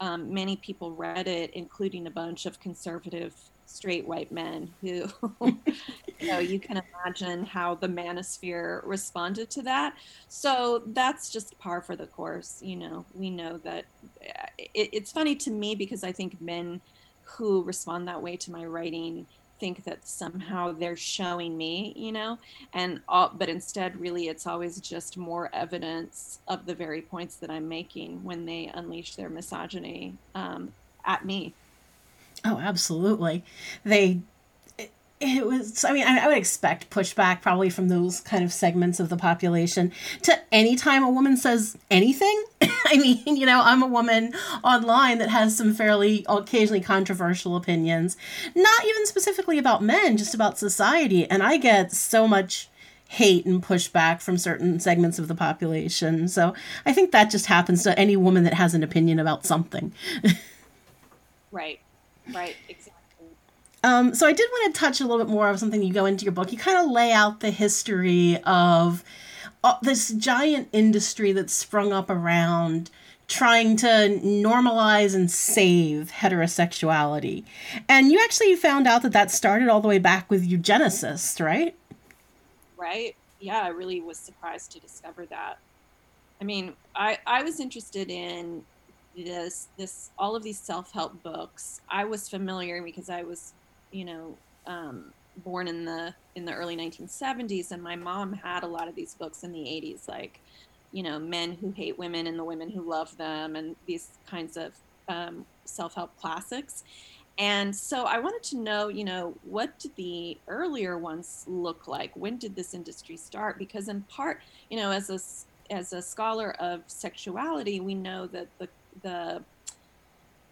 um, 0.00 0.32
many 0.32 0.56
people 0.56 0.92
read 0.92 1.28
it, 1.28 1.50
including 1.54 2.06
a 2.06 2.10
bunch 2.10 2.46
of 2.46 2.60
conservative 2.60 3.34
straight 3.66 4.06
white 4.06 4.30
men 4.30 4.72
who, 4.80 5.08
you 6.20 6.28
know, 6.28 6.38
you 6.38 6.58
can 6.58 6.80
imagine 7.04 7.44
how 7.44 7.74
the 7.74 7.88
manosphere 7.88 8.80
responded 8.84 9.50
to 9.50 9.62
that. 9.62 9.94
So 10.28 10.82
that's 10.86 11.30
just 11.30 11.58
par 11.58 11.82
for 11.82 11.96
the 11.96 12.06
course. 12.06 12.60
You 12.62 12.76
know, 12.76 13.04
we 13.14 13.30
know 13.30 13.58
that 13.58 13.86
it, 14.58 14.90
it's 14.92 15.12
funny 15.12 15.34
to 15.36 15.50
me 15.50 15.74
because 15.74 16.04
I 16.04 16.12
think 16.12 16.40
men 16.40 16.80
who 17.24 17.62
respond 17.64 18.06
that 18.08 18.22
way 18.22 18.36
to 18.36 18.52
my 18.52 18.64
writing 18.64 19.26
think 19.58 19.84
that 19.84 20.06
somehow 20.06 20.72
they're 20.72 20.96
showing 20.96 21.56
me, 21.56 21.92
you 21.96 22.12
know, 22.12 22.38
and 22.72 23.00
all, 23.08 23.32
but 23.36 23.48
instead, 23.48 24.00
really, 24.00 24.28
it's 24.28 24.46
always 24.46 24.80
just 24.80 25.16
more 25.16 25.50
evidence 25.52 26.40
of 26.48 26.66
the 26.66 26.74
very 26.74 27.02
points 27.02 27.36
that 27.36 27.50
I'm 27.50 27.68
making 27.68 28.22
when 28.24 28.46
they 28.46 28.70
unleash 28.74 29.14
their 29.14 29.28
misogyny 29.28 30.14
um, 30.34 30.72
at 31.04 31.24
me. 31.24 31.54
Oh, 32.44 32.58
absolutely. 32.58 33.44
They 33.84 34.20
it 35.18 35.46
was 35.46 35.84
i 35.84 35.92
mean 35.92 36.06
I, 36.06 36.26
would 36.28 36.36
expect 36.36 36.90
pushback 36.90 37.40
probably 37.40 37.70
from 37.70 37.88
those 37.88 38.20
kind 38.20 38.44
of 38.44 38.52
segments 38.52 39.00
of 39.00 39.08
the 39.08 39.16
population. 39.16 39.92
To 40.22 40.38
anytime 40.52 41.02
a 41.02 41.10
woman 41.10 41.36
says 41.36 41.76
anything 41.90 42.44
i 42.62 42.98
mean 42.98 43.36
you 43.36 43.46
know 43.46 43.62
i'm 43.64 43.82
a 43.82 43.86
woman 43.86 44.34
online 44.62 45.18
that 45.18 45.30
has 45.30 45.56
some 45.56 45.74
fairly 45.74 46.24
occasionally 46.28 46.82
controversial 46.82 47.56
opinions 47.56 48.16
not 48.54 48.84
even 48.84 49.06
specifically 49.06 49.58
about 49.58 49.82
men 49.82 50.16
just 50.16 50.34
about 50.34 50.58
society. 50.58 51.28
And 51.28 51.42
i 51.42 51.56
get 51.56 51.92
so 51.92 52.28
much 52.28 52.68
hate 53.08 53.46
and 53.46 53.62
pushback 53.62 54.20
from 54.20 54.36
certain 54.36 54.80
segments 54.80 55.18
of 55.18 55.28
the 55.28 55.34
population. 55.34 56.28
So 56.28 56.52
i 56.84 56.92
think 56.92 57.12
that 57.12 57.30
just 57.30 57.46
happens 57.46 57.82
to 57.84 57.98
any 57.98 58.16
woman 58.16 58.44
that 58.44 58.54
has 58.54 58.74
an 58.74 58.82
opinion 58.82 59.18
about 59.18 59.46
something. 59.46 59.92
Right. 61.52 61.80
Right. 62.34 62.54
Exactly 62.68 62.85
um, 63.82 64.14
so 64.14 64.26
I 64.26 64.32
did 64.32 64.48
want 64.50 64.74
to 64.74 64.80
touch 64.80 65.00
a 65.00 65.06
little 65.06 65.24
bit 65.24 65.30
more 65.30 65.48
of 65.48 65.58
something 65.58 65.82
you 65.82 65.92
go 65.92 66.06
into 66.06 66.24
your 66.24 66.32
book. 66.32 66.52
You 66.52 66.58
kind 66.58 66.78
of 66.78 66.90
lay 66.90 67.12
out 67.12 67.40
the 67.40 67.50
history 67.50 68.38
of 68.44 69.04
uh, 69.62 69.76
this 69.82 70.10
giant 70.10 70.68
industry 70.72 71.32
that's 71.32 71.52
sprung 71.52 71.92
up 71.92 72.10
around 72.10 72.90
trying 73.28 73.76
to 73.76 73.86
normalize 73.86 75.14
and 75.14 75.30
save 75.30 76.12
heterosexuality. 76.12 77.44
And 77.88 78.12
you 78.12 78.20
actually 78.22 78.54
found 78.56 78.86
out 78.86 79.02
that 79.02 79.12
that 79.12 79.30
started 79.30 79.68
all 79.68 79.80
the 79.80 79.88
way 79.88 79.98
back 79.98 80.30
with 80.30 80.48
eugenicists, 80.48 81.44
right? 81.44 81.74
Right. 82.76 83.16
Yeah, 83.40 83.62
I 83.62 83.68
really 83.68 84.00
was 84.00 84.18
surprised 84.18 84.72
to 84.72 84.80
discover 84.80 85.26
that. 85.26 85.58
I 86.40 86.44
mean, 86.44 86.74
I, 86.94 87.18
I 87.26 87.42
was 87.42 87.60
interested 87.60 88.10
in 88.10 88.64
this 89.16 89.68
this 89.78 90.10
all 90.18 90.36
of 90.36 90.42
these 90.42 90.58
self-help 90.58 91.22
books. 91.22 91.80
I 91.88 92.04
was 92.04 92.28
familiar 92.28 92.82
because 92.82 93.08
I 93.08 93.22
was 93.22 93.54
you 93.96 94.04
know, 94.04 94.36
um, 94.66 95.12
born 95.38 95.68
in 95.68 95.84
the 95.84 96.14
in 96.34 96.44
the 96.44 96.52
early 96.52 96.76
1970s, 96.76 97.70
and 97.70 97.82
my 97.82 97.96
mom 97.96 98.32
had 98.32 98.62
a 98.62 98.66
lot 98.66 98.88
of 98.88 98.94
these 98.94 99.14
books 99.14 99.42
in 99.42 99.52
the 99.52 99.60
80s, 99.60 100.06
like, 100.06 100.40
you 100.92 101.02
know, 101.02 101.18
Men 101.18 101.52
Who 101.52 101.70
Hate 101.70 101.98
Women 101.98 102.26
and 102.26 102.38
the 102.38 102.44
Women 102.44 102.68
Who 102.68 102.82
Love 102.88 103.16
Them, 103.16 103.56
and 103.56 103.74
these 103.86 104.10
kinds 104.28 104.56
of 104.56 104.72
um, 105.08 105.46
self-help 105.64 106.16
classics. 106.20 106.84
And 107.38 107.74
so 107.74 108.04
I 108.04 108.18
wanted 108.18 108.42
to 108.50 108.56
know, 108.56 108.88
you 108.88 109.04
know, 109.04 109.34
what 109.44 109.78
did 109.78 109.94
the 109.96 110.38
earlier 110.48 110.96
ones 110.96 111.44
look 111.46 111.86
like? 111.86 112.14
When 112.16 112.38
did 112.38 112.56
this 112.56 112.72
industry 112.72 113.16
start? 113.16 113.58
Because 113.58 113.88
in 113.88 114.02
part, 114.02 114.40
you 114.70 114.78
know, 114.78 114.90
as 114.90 115.10
a 115.10 115.18
as 115.72 115.92
a 115.92 116.00
scholar 116.00 116.52
of 116.60 116.82
sexuality, 116.86 117.80
we 117.80 117.94
know 117.94 118.26
that 118.28 118.46
the 118.58 118.68
the 119.02 119.42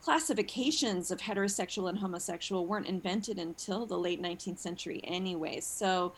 classifications 0.04 1.10
of 1.10 1.18
heterosexual 1.18 1.88
and 1.88 1.98
homosexual 1.98 2.66
weren't 2.66 2.86
invented 2.86 3.38
until 3.38 3.86
the 3.86 3.96
late 3.96 4.20
19th 4.20 4.58
century 4.58 5.00
anyway 5.04 5.58
so 5.60 6.12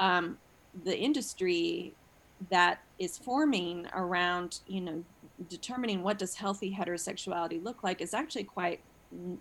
um, 0.00 0.38
the 0.84 0.96
industry 0.98 1.92
that 2.50 2.80
is 2.98 3.18
forming 3.18 3.86
around 3.94 4.60
you 4.66 4.80
know 4.80 5.04
determining 5.48 6.02
what 6.02 6.18
does 6.18 6.34
healthy 6.34 6.74
heterosexuality 6.74 7.62
look 7.62 7.82
like 7.82 8.00
is 8.00 8.14
actually 8.14 8.44
quite 8.44 8.80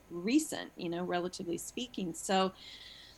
recent, 0.09 0.71
you 0.77 0.89
know, 0.89 1.03
relatively 1.03 1.57
speaking. 1.57 2.13
So, 2.13 2.51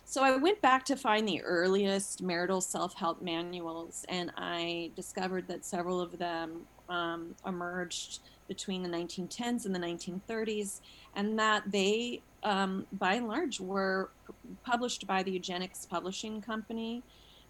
so 0.06 0.24
I 0.24 0.36
went 0.38 0.62
back 0.62 0.86
to 0.86 0.96
find 0.96 1.28
the 1.28 1.42
earliest 1.42 2.22
marital 2.22 2.62
self-help 2.62 3.22
manuals, 3.22 4.06
and 4.08 4.32
I 4.38 4.92
discovered 4.96 5.48
that 5.48 5.66
several 5.66 6.00
of 6.00 6.18
them 6.18 6.62
um, 6.90 7.36
emerged 7.46 8.20
between 8.48 8.82
the 8.84 8.90
1910s 8.90 9.66
and 9.66 9.76
the 9.76 9.80
1930s, 9.80 10.82
and 11.16 11.38
that 11.38 11.64
they, 11.72 12.22
um, 12.44 12.86
by 12.94 13.16
and 13.16 13.28
large, 13.28 13.60
were 13.60 14.10
published 14.64 15.06
by 15.06 15.24
the 15.24 15.32
Eugenics 15.32 15.86
Publishing 15.86 16.42
Company. 16.42 17.04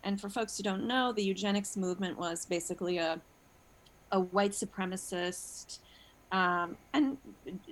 And 0.04 0.20
for 0.20 0.30
folks 0.30 0.58
who 0.58 0.64
don't 0.64 0.88
know, 0.88 1.12
the 1.12 1.24
eugenics 1.24 1.76
movement 1.76 2.18
was 2.18 2.46
basically 2.46 2.98
a 2.98 3.20
a 4.12 4.20
white 4.20 4.52
supremacist 4.52 5.80
um, 6.32 6.76
and 6.94 7.18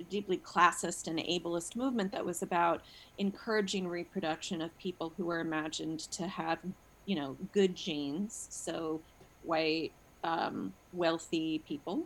deeply 0.08 0.38
classist 0.38 1.08
and 1.08 1.18
ableist 1.18 1.76
movement 1.76 2.12
that 2.12 2.24
was 2.24 2.42
about 2.42 2.82
encouraging 3.18 3.86
reproduction 3.86 4.62
of 4.62 4.76
people 4.78 5.12
who 5.16 5.26
were 5.26 5.40
imagined 5.40 6.00
to 6.12 6.26
have, 6.26 6.58
you 7.04 7.16
know, 7.16 7.36
good 7.52 7.74
genes, 7.74 8.46
so 8.50 9.00
white, 9.42 9.92
um, 10.24 10.72
wealthy 10.92 11.60
people, 11.66 12.02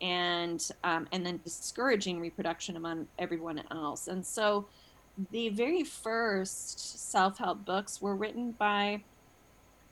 and 0.00 0.70
um, 0.84 1.08
and 1.12 1.24
then 1.24 1.40
discouraging 1.44 2.20
reproduction 2.20 2.76
among 2.76 3.06
everyone 3.18 3.62
else. 3.70 4.08
And 4.08 4.24
so, 4.24 4.66
the 5.30 5.48
very 5.50 5.84
first 5.84 7.10
self-help 7.10 7.64
books 7.64 8.00
were 8.00 8.14
written 8.14 8.52
by 8.52 9.02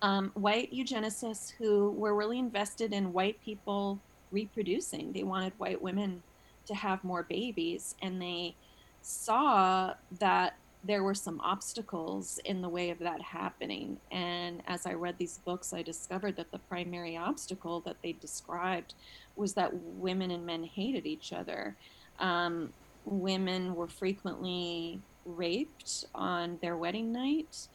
um, 0.02 0.30
white 0.34 0.72
eugenicists 0.72 1.52
who 1.52 1.90
were 1.92 2.14
really 2.14 2.38
invested 2.38 2.92
in 2.92 3.12
white 3.12 3.40
people 3.42 3.98
reproducing. 4.30 5.12
They 5.12 5.22
wanted 5.22 5.52
white 5.58 5.80
women 5.80 6.22
to 6.66 6.74
have 6.74 7.02
more 7.04 7.22
babies, 7.22 7.94
and 8.02 8.20
they 8.20 8.54
saw 9.02 9.94
that 10.18 10.56
there 10.86 11.02
were 11.02 11.14
some 11.14 11.40
obstacles 11.40 12.38
in 12.44 12.60
the 12.60 12.68
way 12.68 12.90
of 12.90 12.98
that 12.98 13.20
happening. 13.20 13.98
And 14.10 14.62
as 14.66 14.86
I 14.86 14.92
read 14.92 15.16
these 15.18 15.38
books, 15.44 15.72
I 15.72 15.82
discovered 15.82 16.36
that 16.36 16.50
the 16.50 16.58
primary 16.58 17.16
obstacle 17.16 17.80
that 17.80 17.96
they 18.02 18.12
described 18.12 18.94
was 19.36 19.54
that 19.54 19.72
women 19.98 20.30
and 20.30 20.44
men 20.44 20.64
hated 20.64 21.06
each 21.06 21.32
other. 21.32 21.76
Um, 22.18 22.72
women 23.04 23.74
were 23.74 23.88
frequently 23.88 25.00
raped 25.24 26.04
on 26.14 26.58
their 26.60 26.76
wedding 26.76 27.12
night. 27.12 27.68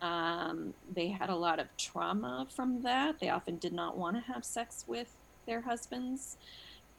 Um, 0.00 0.74
they 0.94 1.08
had 1.08 1.30
a 1.30 1.36
lot 1.36 1.58
of 1.58 1.66
trauma 1.76 2.46
from 2.54 2.82
that. 2.82 3.20
They 3.20 3.28
often 3.28 3.56
did 3.56 3.72
not 3.72 3.96
want 3.96 4.16
to 4.16 4.32
have 4.32 4.44
sex 4.44 4.84
with 4.86 5.14
their 5.46 5.60
husbands. 5.60 6.36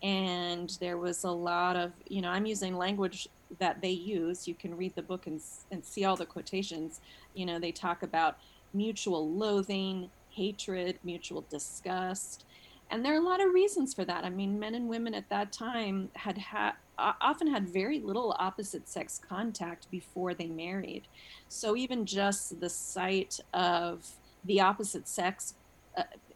And 0.03 0.75
there 0.79 0.97
was 0.97 1.23
a 1.23 1.31
lot 1.31 1.75
of, 1.75 1.91
you 2.07 2.21
know, 2.21 2.29
I'm 2.29 2.45
using 2.45 2.77
language 2.77 3.27
that 3.59 3.81
they 3.81 3.91
use. 3.91 4.47
You 4.47 4.55
can 4.55 4.75
read 4.75 4.95
the 4.95 5.01
book 5.01 5.27
and, 5.27 5.41
and 5.71 5.83
see 5.83 6.05
all 6.05 6.15
the 6.15 6.25
quotations. 6.25 7.01
You 7.33 7.45
know, 7.45 7.59
they 7.59 7.71
talk 7.71 8.03
about 8.03 8.37
mutual 8.73 9.29
loathing, 9.29 10.09
hatred, 10.29 10.99
mutual 11.03 11.45
disgust. 11.49 12.45
And 12.91 13.03
there 13.03 13.13
are 13.13 13.21
a 13.21 13.25
lot 13.25 13.41
of 13.41 13.53
reasons 13.53 13.93
for 13.93 14.05
that. 14.05 14.23
I 14.23 14.29
mean, 14.29 14.59
men 14.59 14.75
and 14.75 14.87
women 14.87 15.13
at 15.15 15.29
that 15.29 15.51
time 15.51 16.09
had 16.13 16.37
had 16.37 16.73
often 16.97 17.47
had 17.47 17.67
very 17.67 17.99
little 17.99 18.35
opposite 18.39 18.87
sex 18.87 19.19
contact 19.27 19.89
before 19.91 20.33
they 20.33 20.47
married. 20.47 21.03
So 21.49 21.75
even 21.75 22.05
just 22.05 22.59
the 22.61 22.69
sight 22.69 23.39
of 23.53 24.07
the 24.45 24.61
opposite 24.61 25.07
sex, 25.07 25.55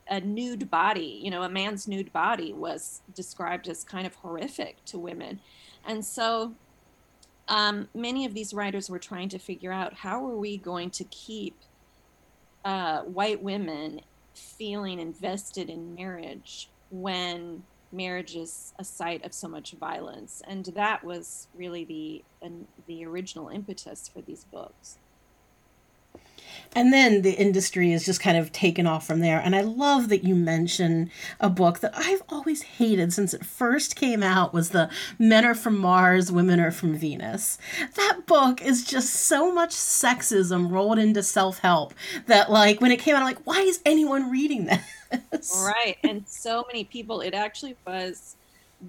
a 0.10 0.19
nude 0.21 0.69
body, 0.69 1.19
you 1.23 1.29
know, 1.29 1.43
a 1.43 1.49
man's 1.49 1.88
nude 1.88 2.12
body 2.12 2.51
was 2.51 3.01
described 3.13 3.67
as 3.67 3.84
kind 3.84 4.08
of 4.08 4.15
horrific 4.15 4.84
to 4.86 4.97
women. 4.97 5.39
And 5.86 6.03
so 6.03 6.55
um, 7.49 7.89
many 7.93 8.25
of 8.25 8.33
these 8.33 8.53
writers 8.53 8.89
were 8.89 8.99
trying 8.99 9.29
to 9.29 9.39
figure 9.39 9.71
out 9.71 9.93
how 9.93 10.25
are 10.25 10.38
we 10.38 10.57
going 10.57 10.91
to 10.91 11.03
keep 11.05 11.55
uh, 12.63 13.01
white 13.01 13.41
women 13.41 14.01
feeling 14.33 14.99
invested 14.99 15.69
in 15.69 15.95
marriage 15.95 16.69
when 16.91 17.63
marriage 17.91 18.35
is 18.35 18.73
a 18.77 18.83
site 18.83 19.25
of 19.25 19.33
so 19.33 19.47
much 19.47 19.71
violence? 19.73 20.41
And 20.47 20.65
that 20.75 21.03
was 21.03 21.47
really 21.55 21.83
the 21.85 22.23
the 22.88 23.05
original 23.05 23.49
impetus 23.49 24.07
for 24.07 24.21
these 24.21 24.45
books 24.45 24.97
and 26.75 26.93
then 26.93 27.23
the 27.23 27.34
industry 27.34 27.91
is 27.91 28.05
just 28.05 28.21
kind 28.21 28.38
of 28.38 28.51
taken 28.51 28.86
off 28.86 29.05
from 29.05 29.19
there. 29.19 29.39
And 29.39 29.55
I 29.55 29.62
love 29.62 30.10
that 30.10 30.23
you 30.23 30.36
mention 30.36 31.10
a 31.39 31.49
book 31.49 31.79
that 31.79 31.93
I've 31.95 32.21
always 32.29 32.62
hated 32.62 33.12
since 33.12 33.34
it 33.34 33.45
first 33.45 33.95
came 33.95 34.21
out 34.21 34.53
was 34.53 34.69
the 34.69 34.89
Men 35.17 35.45
Are 35.45 35.55
From 35.55 35.77
Mars, 35.77 36.32
Women 36.32 36.60
Are 36.60 36.71
From 36.71 36.95
Venus. 36.95 37.58
That 37.95 38.21
book 38.27 38.62
is 38.62 38.84
just 38.84 39.13
so 39.13 39.53
much 39.53 39.71
sexism 39.71 40.71
rolled 40.71 40.99
into 40.99 41.23
self-help 41.23 41.93
that 42.27 42.51
like 42.51 42.82
when 42.82 42.91
it 42.91 42.99
came 42.99 43.15
out, 43.15 43.21
I'm 43.21 43.27
like, 43.27 43.45
why 43.45 43.62
is 43.62 43.79
anyone 43.86 44.29
reading 44.29 44.65
this? 44.65 45.53
Right. 45.65 45.97
And 46.03 46.27
so 46.27 46.65
many 46.67 46.84
people, 46.84 47.21
it 47.21 47.34
actually 47.34 47.75
was 47.86 48.36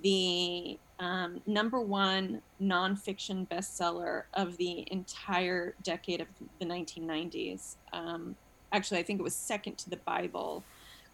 the 0.02 0.78
um, 1.00 1.40
number 1.46 1.80
one 1.80 2.42
nonfiction 2.62 3.48
bestseller 3.48 4.24
of 4.34 4.58
the 4.58 4.86
entire 4.92 5.74
decade 5.82 6.20
of 6.20 6.28
the 6.58 6.66
1990s. 6.66 7.76
Um, 7.92 8.36
actually, 8.70 9.00
I 9.00 9.02
think 9.02 9.18
it 9.18 9.22
was 9.22 9.34
second 9.34 9.78
to 9.78 9.90
the 9.90 9.96
Bible 9.96 10.62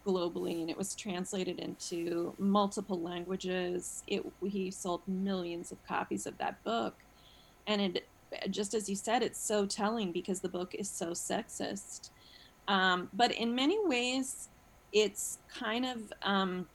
globally, 0.05 0.59
and 0.61 0.69
it 0.69 0.77
was 0.77 0.93
translated 0.93 1.59
into 1.59 2.33
multiple 2.37 2.99
languages. 2.99 4.03
It 4.07 4.25
he 4.45 4.71
sold 4.71 5.01
millions 5.07 5.71
of 5.71 5.83
copies 5.87 6.27
of 6.27 6.37
that 6.37 6.61
book, 6.65 6.95
and 7.65 7.81
it 7.81 8.05
just 8.49 8.73
as 8.73 8.89
you 8.89 8.95
said, 8.95 9.23
it's 9.23 9.39
so 9.39 9.65
telling 9.65 10.11
because 10.11 10.41
the 10.41 10.49
book 10.49 10.75
is 10.75 10.89
so 10.89 11.11
sexist. 11.11 12.09
Um, 12.67 13.09
but 13.13 13.31
in 13.31 13.55
many 13.55 13.79
ways, 13.87 14.49
it's 14.91 15.39
kind 15.47 15.85
of 15.85 16.11
um, 16.23 16.67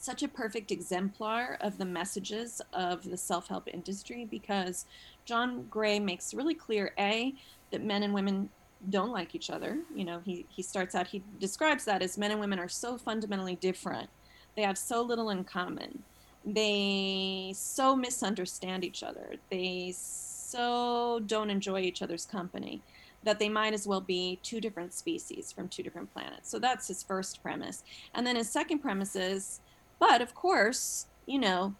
such 0.00 0.22
a 0.22 0.28
perfect 0.28 0.72
exemplar 0.72 1.58
of 1.60 1.78
the 1.78 1.84
messages 1.84 2.62
of 2.72 3.08
the 3.08 3.16
self-help 3.16 3.68
industry 3.72 4.26
because 4.30 4.86
John 5.24 5.66
Gray 5.70 6.00
makes 6.00 6.34
really 6.34 6.54
clear 6.54 6.92
a 6.98 7.34
that 7.70 7.84
men 7.84 8.02
and 8.02 8.14
women 8.14 8.48
don't 8.88 9.12
like 9.12 9.34
each 9.34 9.50
other. 9.50 9.78
You 9.94 10.04
know, 10.06 10.22
he 10.24 10.46
he 10.48 10.62
starts 10.62 10.94
out 10.94 11.06
he 11.06 11.22
describes 11.38 11.84
that 11.84 12.02
as 12.02 12.16
men 12.16 12.30
and 12.30 12.40
women 12.40 12.58
are 12.58 12.68
so 12.68 12.96
fundamentally 12.96 13.56
different. 13.56 14.08
They 14.56 14.62
have 14.62 14.78
so 14.78 15.02
little 15.02 15.30
in 15.30 15.44
common. 15.44 16.02
They 16.44 17.52
so 17.54 17.94
misunderstand 17.94 18.84
each 18.84 19.02
other. 19.02 19.34
They 19.50 19.92
so 19.94 21.20
don't 21.26 21.50
enjoy 21.50 21.80
each 21.80 22.00
other's 22.00 22.24
company 22.24 22.80
that 23.22 23.38
they 23.38 23.50
might 23.50 23.74
as 23.74 23.86
well 23.86 24.00
be 24.00 24.38
two 24.42 24.60
different 24.60 24.94
species 24.94 25.52
from 25.52 25.68
two 25.68 25.82
different 25.82 26.10
planets. 26.12 26.48
So 26.48 26.58
that's 26.58 26.88
his 26.88 27.02
first 27.02 27.42
premise. 27.42 27.84
And 28.14 28.26
then 28.26 28.36
his 28.36 28.50
second 28.50 28.78
premise 28.78 29.14
is 29.14 29.60
but 30.00 30.20
of 30.20 30.34
course, 30.34 31.06
you 31.26 31.38
know, 31.38 31.74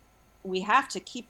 we 0.45 0.61
have 0.61 0.89
to 0.91 1.01
keep 1.01 1.27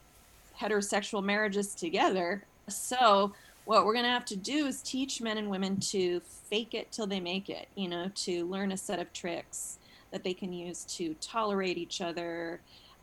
heterosexual 0.60 1.24
marriages 1.24 1.74
together. 1.74 2.44
So 2.68 3.32
what 3.64 3.86
we're 3.86 3.94
going 3.94 4.04
to 4.04 4.10
have 4.10 4.26
to 4.26 4.36
do 4.36 4.66
is 4.66 4.82
teach 4.82 5.20
men 5.22 5.38
and 5.38 5.48
women 5.48 5.78
to 5.80 6.20
fake 6.20 6.74
it 6.74 6.92
till 6.92 7.06
they 7.06 7.20
make 7.20 7.48
it, 7.48 7.68
you 7.74 7.88
know, 7.88 8.10
to 8.16 8.46
learn 8.46 8.72
a 8.72 8.76
set 8.76 8.98
of 8.98 9.12
tricks 9.12 9.78
that 10.10 10.24
they 10.24 10.34
can 10.34 10.52
use 10.52 10.84
to 10.84 11.14
tolerate 11.20 11.78
each 11.78 12.00
other. 12.00 12.60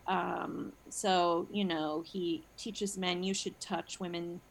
Um, 0.07 0.73
so, 0.89 1.47
you 1.51 1.63
know, 1.65 2.03
he 2.05 2.43
teaches 2.57 2.97
men 2.97 3.23
you 3.23 3.33
should 3.33 3.59
touch 3.59 3.99
women 3.99 4.41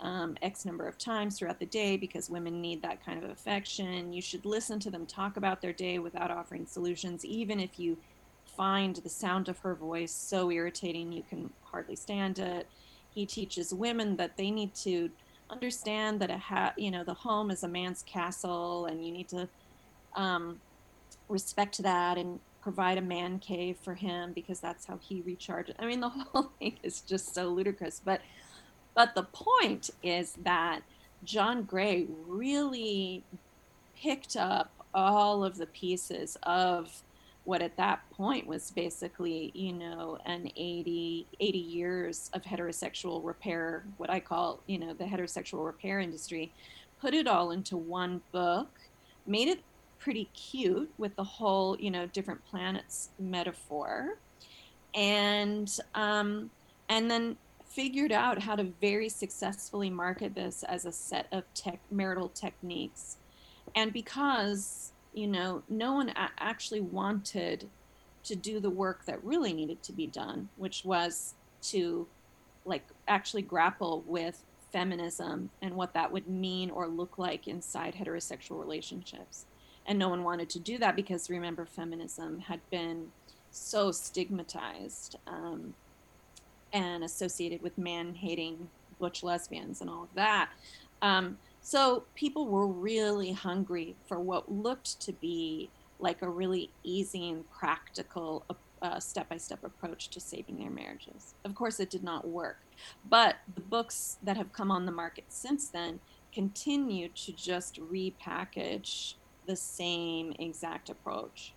um, 0.00 0.36
X 0.40 0.64
number 0.64 0.88
of 0.88 0.98
times 0.98 1.38
throughout 1.38 1.58
the 1.58 1.66
day 1.66 1.96
because 1.96 2.30
women 2.30 2.60
need 2.60 2.82
that 2.82 3.04
kind 3.04 3.22
of 3.22 3.30
affection. 3.30 4.12
You 4.12 4.22
should 4.22 4.44
listen 4.44 4.80
to 4.80 4.90
them 4.90 5.06
talk 5.06 5.36
about 5.36 5.60
their 5.60 5.72
day 5.72 5.98
without 5.98 6.30
offering 6.30 6.66
solutions, 6.66 7.24
even 7.24 7.60
if 7.60 7.78
you 7.78 7.96
find 8.60 8.96
the 8.96 9.08
sound 9.08 9.48
of 9.48 9.58
her 9.60 9.74
voice 9.74 10.12
so 10.12 10.50
irritating 10.50 11.10
you 11.10 11.22
can 11.22 11.48
hardly 11.62 11.96
stand 11.96 12.38
it. 12.38 12.66
He 13.08 13.24
teaches 13.24 13.72
women 13.72 14.16
that 14.16 14.36
they 14.36 14.50
need 14.50 14.74
to 14.86 15.08
understand 15.48 16.20
that 16.20 16.30
a 16.30 16.36
ha- 16.36 16.74
you 16.76 16.90
know 16.90 17.02
the 17.02 17.14
home 17.14 17.50
is 17.50 17.62
a 17.62 17.68
man's 17.68 18.02
castle 18.02 18.84
and 18.84 19.02
you 19.02 19.12
need 19.12 19.30
to 19.30 19.48
um, 20.14 20.60
respect 21.30 21.82
that 21.82 22.18
and 22.18 22.38
provide 22.60 22.98
a 22.98 23.00
man 23.16 23.38
cave 23.38 23.78
for 23.82 23.94
him 23.94 24.32
because 24.34 24.60
that's 24.60 24.84
how 24.84 24.98
he 24.98 25.22
recharges. 25.22 25.74
I 25.78 25.86
mean 25.86 26.00
the 26.00 26.08
whole 26.32 26.52
thing 26.58 26.76
is 26.82 27.00
just 27.00 27.34
so 27.34 27.48
ludicrous, 27.48 28.02
but 28.04 28.20
but 28.94 29.14
the 29.14 29.22
point 29.22 29.88
is 30.02 30.36
that 30.44 30.82
John 31.24 31.62
Gray 31.62 32.08
really 32.26 33.24
picked 33.96 34.36
up 34.36 34.70
all 34.92 35.44
of 35.44 35.56
the 35.56 35.66
pieces 35.66 36.36
of 36.42 37.02
what 37.44 37.62
at 37.62 37.76
that 37.76 38.00
point 38.12 38.46
was 38.46 38.70
basically, 38.70 39.50
you 39.54 39.72
know, 39.72 40.18
an 40.26 40.50
80, 40.56 41.26
80 41.40 41.58
years 41.58 42.30
of 42.32 42.42
heterosexual 42.42 43.24
repair, 43.24 43.84
what 43.96 44.10
I 44.10 44.20
call, 44.20 44.60
you 44.66 44.78
know, 44.78 44.92
the 44.92 45.04
heterosexual 45.04 45.64
repair 45.64 46.00
industry, 46.00 46.52
put 47.00 47.14
it 47.14 47.26
all 47.26 47.50
into 47.50 47.76
one 47.76 48.20
book, 48.30 48.68
made 49.26 49.48
it 49.48 49.60
pretty 49.98 50.26
cute 50.34 50.90
with 50.98 51.16
the 51.16 51.24
whole, 51.24 51.76
you 51.78 51.90
know, 51.90 52.06
different 52.06 52.44
planets 52.46 53.10
metaphor. 53.18 54.18
And, 54.94 55.70
um, 55.94 56.50
and 56.88 57.10
then 57.10 57.36
figured 57.70 58.10
out 58.10 58.42
how 58.42 58.56
to 58.56 58.64
very 58.80 59.08
successfully 59.08 59.88
market 59.88 60.34
this 60.34 60.64
as 60.64 60.84
a 60.84 60.92
set 60.92 61.26
of 61.30 61.44
tech, 61.54 61.78
marital 61.90 62.28
techniques. 62.28 63.16
And 63.76 63.92
because, 63.92 64.92
you 65.12 65.26
know, 65.26 65.62
no 65.68 65.94
one 65.94 66.12
actually 66.38 66.80
wanted 66.80 67.68
to 68.24 68.36
do 68.36 68.60
the 68.60 68.70
work 68.70 69.04
that 69.06 69.22
really 69.24 69.52
needed 69.52 69.82
to 69.82 69.92
be 69.92 70.06
done, 70.06 70.48
which 70.56 70.84
was 70.84 71.34
to 71.62 72.06
like 72.64 72.84
actually 73.08 73.42
grapple 73.42 74.04
with 74.06 74.44
feminism 74.72 75.50
and 75.62 75.74
what 75.74 75.94
that 75.94 76.12
would 76.12 76.28
mean 76.28 76.70
or 76.70 76.86
look 76.86 77.18
like 77.18 77.48
inside 77.48 77.94
heterosexual 77.94 78.60
relationships. 78.60 79.46
And 79.86 79.98
no 79.98 80.08
one 80.08 80.22
wanted 80.22 80.50
to 80.50 80.58
do 80.58 80.78
that 80.78 80.94
because 80.94 81.30
remember, 81.30 81.64
feminism 81.64 82.40
had 82.40 82.60
been 82.70 83.10
so 83.50 83.90
stigmatized. 83.90 85.16
Um, 85.26 85.74
and 86.72 87.04
associated 87.04 87.62
with 87.62 87.76
man 87.78 88.14
hating 88.14 88.68
butch 88.98 89.22
lesbians 89.22 89.80
and 89.80 89.90
all 89.90 90.02
of 90.04 90.14
that. 90.14 90.50
Um, 91.02 91.38
so 91.60 92.04
people 92.14 92.46
were 92.46 92.66
really 92.66 93.32
hungry 93.32 93.96
for 94.06 94.18
what 94.18 94.50
looked 94.50 95.00
to 95.02 95.12
be 95.12 95.70
like 95.98 96.22
a 96.22 96.28
really 96.28 96.70
easy 96.82 97.28
and 97.28 97.48
practical 97.50 98.44
step 98.98 99.28
by 99.28 99.36
step 99.36 99.62
approach 99.62 100.08
to 100.08 100.18
saving 100.20 100.58
their 100.58 100.70
marriages. 100.70 101.34
Of 101.44 101.54
course, 101.54 101.80
it 101.80 101.90
did 101.90 102.02
not 102.02 102.26
work. 102.26 102.58
But 103.08 103.36
the 103.54 103.60
books 103.60 104.16
that 104.22 104.38
have 104.38 104.52
come 104.52 104.70
on 104.70 104.86
the 104.86 104.92
market 104.92 105.24
since 105.28 105.68
then 105.68 106.00
continue 106.32 107.08
to 107.08 107.32
just 107.32 107.78
repackage 107.78 109.14
the 109.46 109.56
same 109.56 110.32
exact 110.38 110.88
approach. 110.88 111.52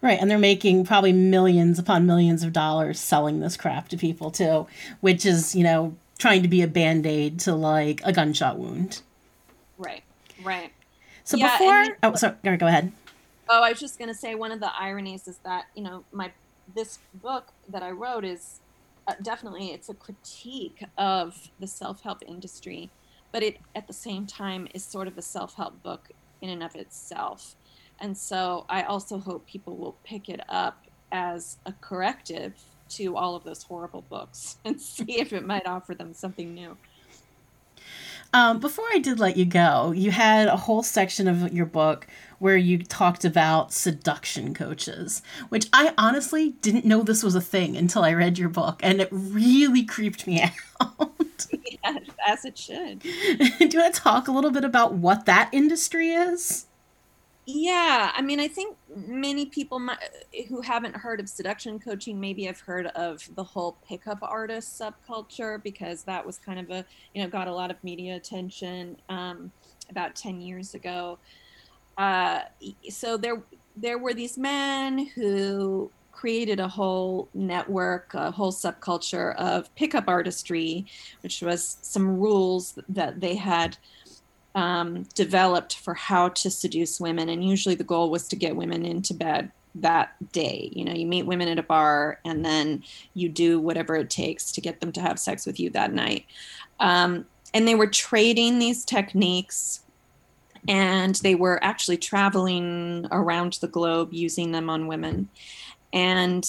Right, 0.00 0.18
and 0.18 0.30
they're 0.30 0.38
making 0.38 0.86
probably 0.86 1.12
millions 1.12 1.78
upon 1.78 2.06
millions 2.06 2.42
of 2.42 2.52
dollars 2.52 3.00
selling 3.00 3.40
this 3.40 3.56
crap 3.56 3.88
to 3.88 3.96
people 3.96 4.30
too, 4.30 4.66
which 5.00 5.26
is, 5.26 5.54
you 5.54 5.64
know, 5.64 5.96
trying 6.18 6.42
to 6.42 6.48
be 6.48 6.62
a 6.62 6.68
band-aid 6.68 7.40
to 7.40 7.54
like 7.54 8.00
a 8.04 8.12
gunshot 8.12 8.58
wound. 8.58 9.02
Right. 9.78 10.02
Right. 10.42 10.72
So 11.24 11.36
yeah, 11.36 11.58
before 11.58 11.98
oh 12.02 12.14
sorry, 12.14 12.56
go 12.56 12.66
ahead. 12.66 12.92
Oh, 13.48 13.62
I 13.62 13.70
was 13.70 13.80
just 13.80 13.98
going 13.98 14.08
to 14.08 14.14
say 14.14 14.34
one 14.34 14.52
of 14.52 14.60
the 14.60 14.70
ironies 14.78 15.28
is 15.28 15.38
that, 15.38 15.66
you 15.74 15.82
know, 15.82 16.04
my 16.12 16.32
this 16.74 16.98
book 17.14 17.52
that 17.68 17.82
I 17.82 17.90
wrote 17.90 18.24
is 18.24 18.60
uh, 19.06 19.14
definitely 19.22 19.68
it's 19.68 19.88
a 19.88 19.94
critique 19.94 20.84
of 20.98 21.50
the 21.60 21.66
self-help 21.66 22.22
industry, 22.26 22.90
but 23.32 23.42
it 23.42 23.58
at 23.74 23.86
the 23.86 23.92
same 23.92 24.26
time 24.26 24.66
is 24.74 24.84
sort 24.84 25.06
of 25.08 25.16
a 25.16 25.22
self-help 25.22 25.82
book 25.82 26.10
in 26.40 26.50
and 26.50 26.62
of 26.62 26.74
itself 26.74 27.56
and 27.98 28.16
so 28.16 28.66
I 28.68 28.82
also 28.82 29.18
hope 29.18 29.46
people 29.46 29.76
will 29.76 29.96
pick 30.04 30.28
it 30.28 30.40
up 30.48 30.84
as 31.12 31.58
a 31.64 31.72
corrective 31.80 32.54
to 32.90 33.16
all 33.16 33.34
of 33.34 33.44
those 33.44 33.62
horrible 33.62 34.02
books 34.02 34.58
and 34.64 34.80
see 34.80 35.18
if 35.20 35.32
it 35.32 35.46
might 35.46 35.66
offer 35.66 35.94
them 35.94 36.14
something 36.14 36.54
new. 36.54 36.76
Um, 38.32 38.58
before 38.58 38.84
I 38.92 38.98
did 38.98 39.18
let 39.20 39.36
you 39.36 39.44
go, 39.44 39.92
you 39.92 40.10
had 40.10 40.48
a 40.48 40.56
whole 40.56 40.82
section 40.82 41.28
of 41.28 41.52
your 41.54 41.64
book 41.64 42.06
where 42.38 42.56
you 42.56 42.78
talked 42.78 43.24
about 43.24 43.72
seduction 43.72 44.52
coaches, 44.52 45.22
which 45.48 45.68
I 45.72 45.94
honestly 45.96 46.50
didn't 46.60 46.84
know 46.84 47.02
this 47.02 47.22
was 47.22 47.34
a 47.34 47.40
thing 47.40 47.76
until 47.76 48.04
I 48.04 48.12
read 48.12 48.38
your 48.38 48.48
book, 48.48 48.80
and 48.82 49.00
it 49.00 49.08
really 49.10 49.84
creeped 49.84 50.26
me 50.26 50.42
out. 50.80 51.46
yeah, 51.82 51.98
as 52.26 52.44
it 52.44 52.58
should. 52.58 52.98
Do 53.00 53.08
you 53.08 53.80
want 53.80 53.94
to 53.94 54.00
talk 54.00 54.28
a 54.28 54.32
little 54.32 54.50
bit 54.50 54.64
about 54.64 54.94
what 54.94 55.24
that 55.26 55.48
industry 55.52 56.10
is? 56.10 56.66
Yeah, 57.48 58.10
I 58.12 58.22
mean, 58.22 58.40
I 58.40 58.48
think 58.48 58.76
many 58.88 59.46
people 59.46 59.80
who 60.48 60.60
haven't 60.60 60.96
heard 60.96 61.20
of 61.20 61.28
seduction 61.28 61.78
coaching 61.78 62.18
maybe 62.18 62.42
have 62.44 62.58
heard 62.58 62.86
of 62.88 63.28
the 63.36 63.44
whole 63.44 63.76
pickup 63.86 64.18
artist 64.20 64.80
subculture 64.80 65.62
because 65.62 66.02
that 66.04 66.26
was 66.26 66.38
kind 66.38 66.58
of 66.58 66.70
a, 66.70 66.84
you 67.14 67.22
know, 67.22 67.28
got 67.28 67.46
a 67.46 67.54
lot 67.54 67.70
of 67.70 67.76
media 67.84 68.16
attention 68.16 68.96
um, 69.08 69.52
about 69.90 70.16
10 70.16 70.40
years 70.40 70.74
ago. 70.74 71.18
Uh, 71.96 72.40
so 72.90 73.16
there, 73.16 73.40
there 73.76 73.98
were 73.98 74.12
these 74.12 74.36
men 74.36 75.06
who 75.14 75.88
created 76.10 76.58
a 76.58 76.66
whole 76.66 77.28
network, 77.32 78.12
a 78.14 78.32
whole 78.32 78.50
subculture 78.50 79.36
of 79.36 79.72
pickup 79.76 80.08
artistry, 80.08 80.84
which 81.20 81.42
was 81.42 81.78
some 81.82 82.18
rules 82.18 82.76
that 82.88 83.20
they 83.20 83.36
had 83.36 83.76
um, 84.56 85.04
developed 85.14 85.76
for 85.76 85.94
how 85.94 86.30
to 86.30 86.50
seduce 86.50 86.98
women. 86.98 87.28
And 87.28 87.44
usually 87.44 87.74
the 87.74 87.84
goal 87.84 88.10
was 88.10 88.26
to 88.28 88.36
get 88.36 88.56
women 88.56 88.84
into 88.84 89.14
bed 89.14 89.52
that 89.76 90.14
day. 90.32 90.70
You 90.72 90.86
know, 90.86 90.94
you 90.94 91.06
meet 91.06 91.26
women 91.26 91.48
at 91.48 91.58
a 91.58 91.62
bar 91.62 92.18
and 92.24 92.42
then 92.42 92.82
you 93.12 93.28
do 93.28 93.60
whatever 93.60 93.94
it 93.96 94.08
takes 94.08 94.50
to 94.52 94.62
get 94.62 94.80
them 94.80 94.92
to 94.92 95.02
have 95.02 95.18
sex 95.18 95.46
with 95.46 95.60
you 95.60 95.68
that 95.70 95.92
night. 95.92 96.24
Um, 96.80 97.26
and 97.52 97.68
they 97.68 97.74
were 97.74 97.86
trading 97.86 98.58
these 98.58 98.84
techniques 98.84 99.82
and 100.66 101.14
they 101.16 101.34
were 101.34 101.62
actually 101.62 101.98
traveling 101.98 103.06
around 103.12 103.58
the 103.60 103.68
globe 103.68 104.08
using 104.12 104.52
them 104.52 104.70
on 104.70 104.86
women. 104.86 105.28
And 105.92 106.48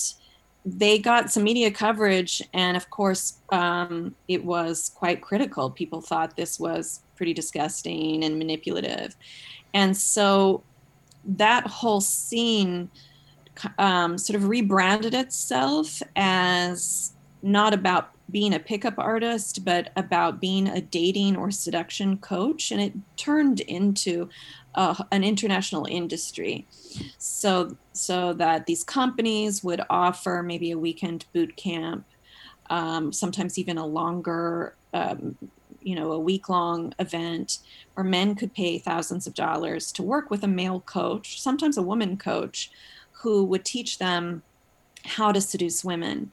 they 0.65 0.97
got 0.97 1.31
some 1.31 1.43
media 1.43 1.71
coverage, 1.71 2.41
and 2.53 2.75
of 2.75 2.89
course, 2.89 3.37
um, 3.51 4.15
it 4.27 4.43
was 4.43 4.91
quite 4.95 5.21
critical. 5.21 5.69
People 5.69 6.01
thought 6.01 6.35
this 6.35 6.59
was 6.59 7.01
pretty 7.17 7.33
disgusting 7.33 8.23
and 8.23 8.37
manipulative. 8.37 9.15
And 9.73 9.97
so 9.97 10.63
that 11.25 11.67
whole 11.67 12.01
scene 12.01 12.89
um, 13.77 14.17
sort 14.17 14.35
of 14.35 14.47
rebranded 14.47 15.13
itself 15.13 16.01
as 16.15 17.13
not 17.41 17.73
about 17.73 18.11
being 18.29 18.53
a 18.53 18.59
pickup 18.59 18.95
artist, 18.97 19.63
but 19.63 19.91
about 19.95 20.41
being 20.41 20.67
a 20.67 20.81
dating 20.81 21.37
or 21.37 21.49
seduction 21.49 22.17
coach. 22.17 22.71
And 22.71 22.81
it 22.81 22.93
turned 23.15 23.61
into 23.61 24.29
uh, 24.75 25.03
an 25.11 25.23
international 25.23 25.85
industry. 25.89 26.67
So, 27.17 27.77
so 27.93 28.33
that 28.33 28.65
these 28.65 28.83
companies 28.83 29.63
would 29.63 29.81
offer 29.89 30.43
maybe 30.45 30.71
a 30.71 30.77
weekend 30.77 31.25
boot 31.33 31.55
camp, 31.55 32.05
um, 32.69 33.13
sometimes 33.13 33.57
even 33.57 33.77
a 33.77 33.85
longer 33.85 34.75
um, 34.93 35.37
you 35.87 35.95
know 35.95 36.11
a 36.11 36.19
week 36.19 36.49
long 36.49 36.93
event 36.99 37.59
where 37.93 38.03
men 38.03 38.35
could 38.35 38.53
pay 38.53 38.77
thousands 38.77 39.25
of 39.25 39.33
dollars 39.33 39.91
to 39.93 40.03
work 40.03 40.29
with 40.29 40.43
a 40.43 40.47
male 40.47 40.81
coach 40.81 41.41
sometimes 41.41 41.77
a 41.77 41.81
woman 41.81 42.17
coach 42.17 42.69
who 43.11 43.43
would 43.45 43.65
teach 43.65 43.97
them 43.97 44.43
how 45.05 45.31
to 45.31 45.41
seduce 45.41 45.83
women. 45.83 46.31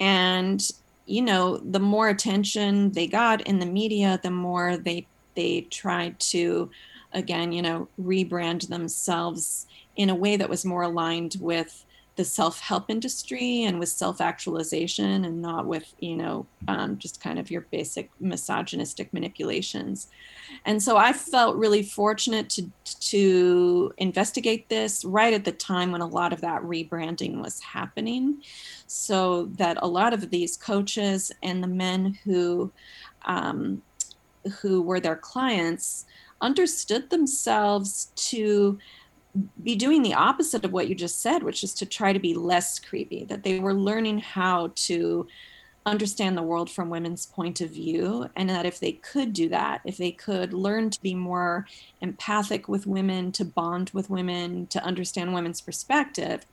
And 0.00 0.66
you 1.06 1.22
know 1.22 1.58
the 1.58 1.78
more 1.78 2.08
attention 2.08 2.90
they 2.92 3.06
got 3.06 3.40
in 3.42 3.60
the 3.60 3.66
media 3.66 4.18
the 4.24 4.30
more 4.30 4.76
they 4.76 5.06
they 5.36 5.60
tried 5.70 6.18
to 6.18 6.68
again 7.12 7.52
you 7.52 7.62
know 7.62 7.86
rebrand 8.02 8.68
themselves 8.68 9.68
in 9.94 10.10
a 10.10 10.14
way 10.16 10.36
that 10.36 10.48
was 10.48 10.64
more 10.64 10.82
aligned 10.82 11.36
with 11.38 11.85
the 12.16 12.24
self-help 12.24 12.90
industry 12.90 13.64
and 13.64 13.78
with 13.78 13.90
self-actualization 13.90 15.24
and 15.24 15.40
not 15.40 15.66
with 15.66 15.94
you 16.00 16.16
know 16.16 16.46
um, 16.68 16.98
just 16.98 17.20
kind 17.20 17.38
of 17.38 17.50
your 17.50 17.62
basic 17.70 18.10
misogynistic 18.20 19.12
manipulations. 19.12 20.08
And 20.64 20.82
so 20.82 20.96
i 20.96 21.12
felt 21.12 21.56
really 21.56 21.82
fortunate 21.82 22.48
to 22.50 22.70
to 23.00 23.92
investigate 23.98 24.68
this 24.68 25.04
right 25.04 25.34
at 25.34 25.44
the 25.44 25.52
time 25.52 25.92
when 25.92 26.00
a 26.00 26.06
lot 26.06 26.32
of 26.32 26.40
that 26.40 26.62
rebranding 26.62 27.42
was 27.42 27.60
happening. 27.60 28.42
So 28.86 29.46
that 29.56 29.78
a 29.82 29.86
lot 29.86 30.12
of 30.12 30.30
these 30.30 30.56
coaches 30.56 31.32
and 31.42 31.62
the 31.62 31.68
men 31.68 32.18
who 32.24 32.72
um, 33.26 33.82
who 34.60 34.82
were 34.82 35.00
their 35.00 35.16
clients 35.16 36.06
understood 36.40 37.10
themselves 37.10 38.12
to 38.14 38.78
be 39.62 39.76
doing 39.76 40.02
the 40.02 40.14
opposite 40.14 40.64
of 40.64 40.72
what 40.72 40.88
you 40.88 40.94
just 40.94 41.20
said, 41.20 41.42
which 41.42 41.64
is 41.64 41.74
to 41.74 41.86
try 41.86 42.12
to 42.12 42.18
be 42.18 42.34
less 42.34 42.78
creepy, 42.78 43.24
that 43.24 43.42
they 43.42 43.60
were 43.60 43.74
learning 43.74 44.18
how 44.18 44.72
to 44.74 45.26
understand 45.84 46.36
the 46.36 46.42
world 46.42 46.68
from 46.68 46.90
women's 46.90 47.26
point 47.26 47.60
of 47.60 47.70
view. 47.70 48.28
And 48.34 48.50
that 48.50 48.66
if 48.66 48.80
they 48.80 48.92
could 48.92 49.32
do 49.32 49.48
that, 49.50 49.80
if 49.84 49.96
they 49.96 50.10
could 50.10 50.52
learn 50.52 50.90
to 50.90 51.00
be 51.00 51.14
more 51.14 51.66
empathic 52.00 52.68
with 52.68 52.86
women, 52.86 53.32
to 53.32 53.44
bond 53.44 53.90
with 53.92 54.10
women, 54.10 54.66
to 54.68 54.82
understand 54.82 55.32
women's 55.32 55.60
perspective, 55.60 56.44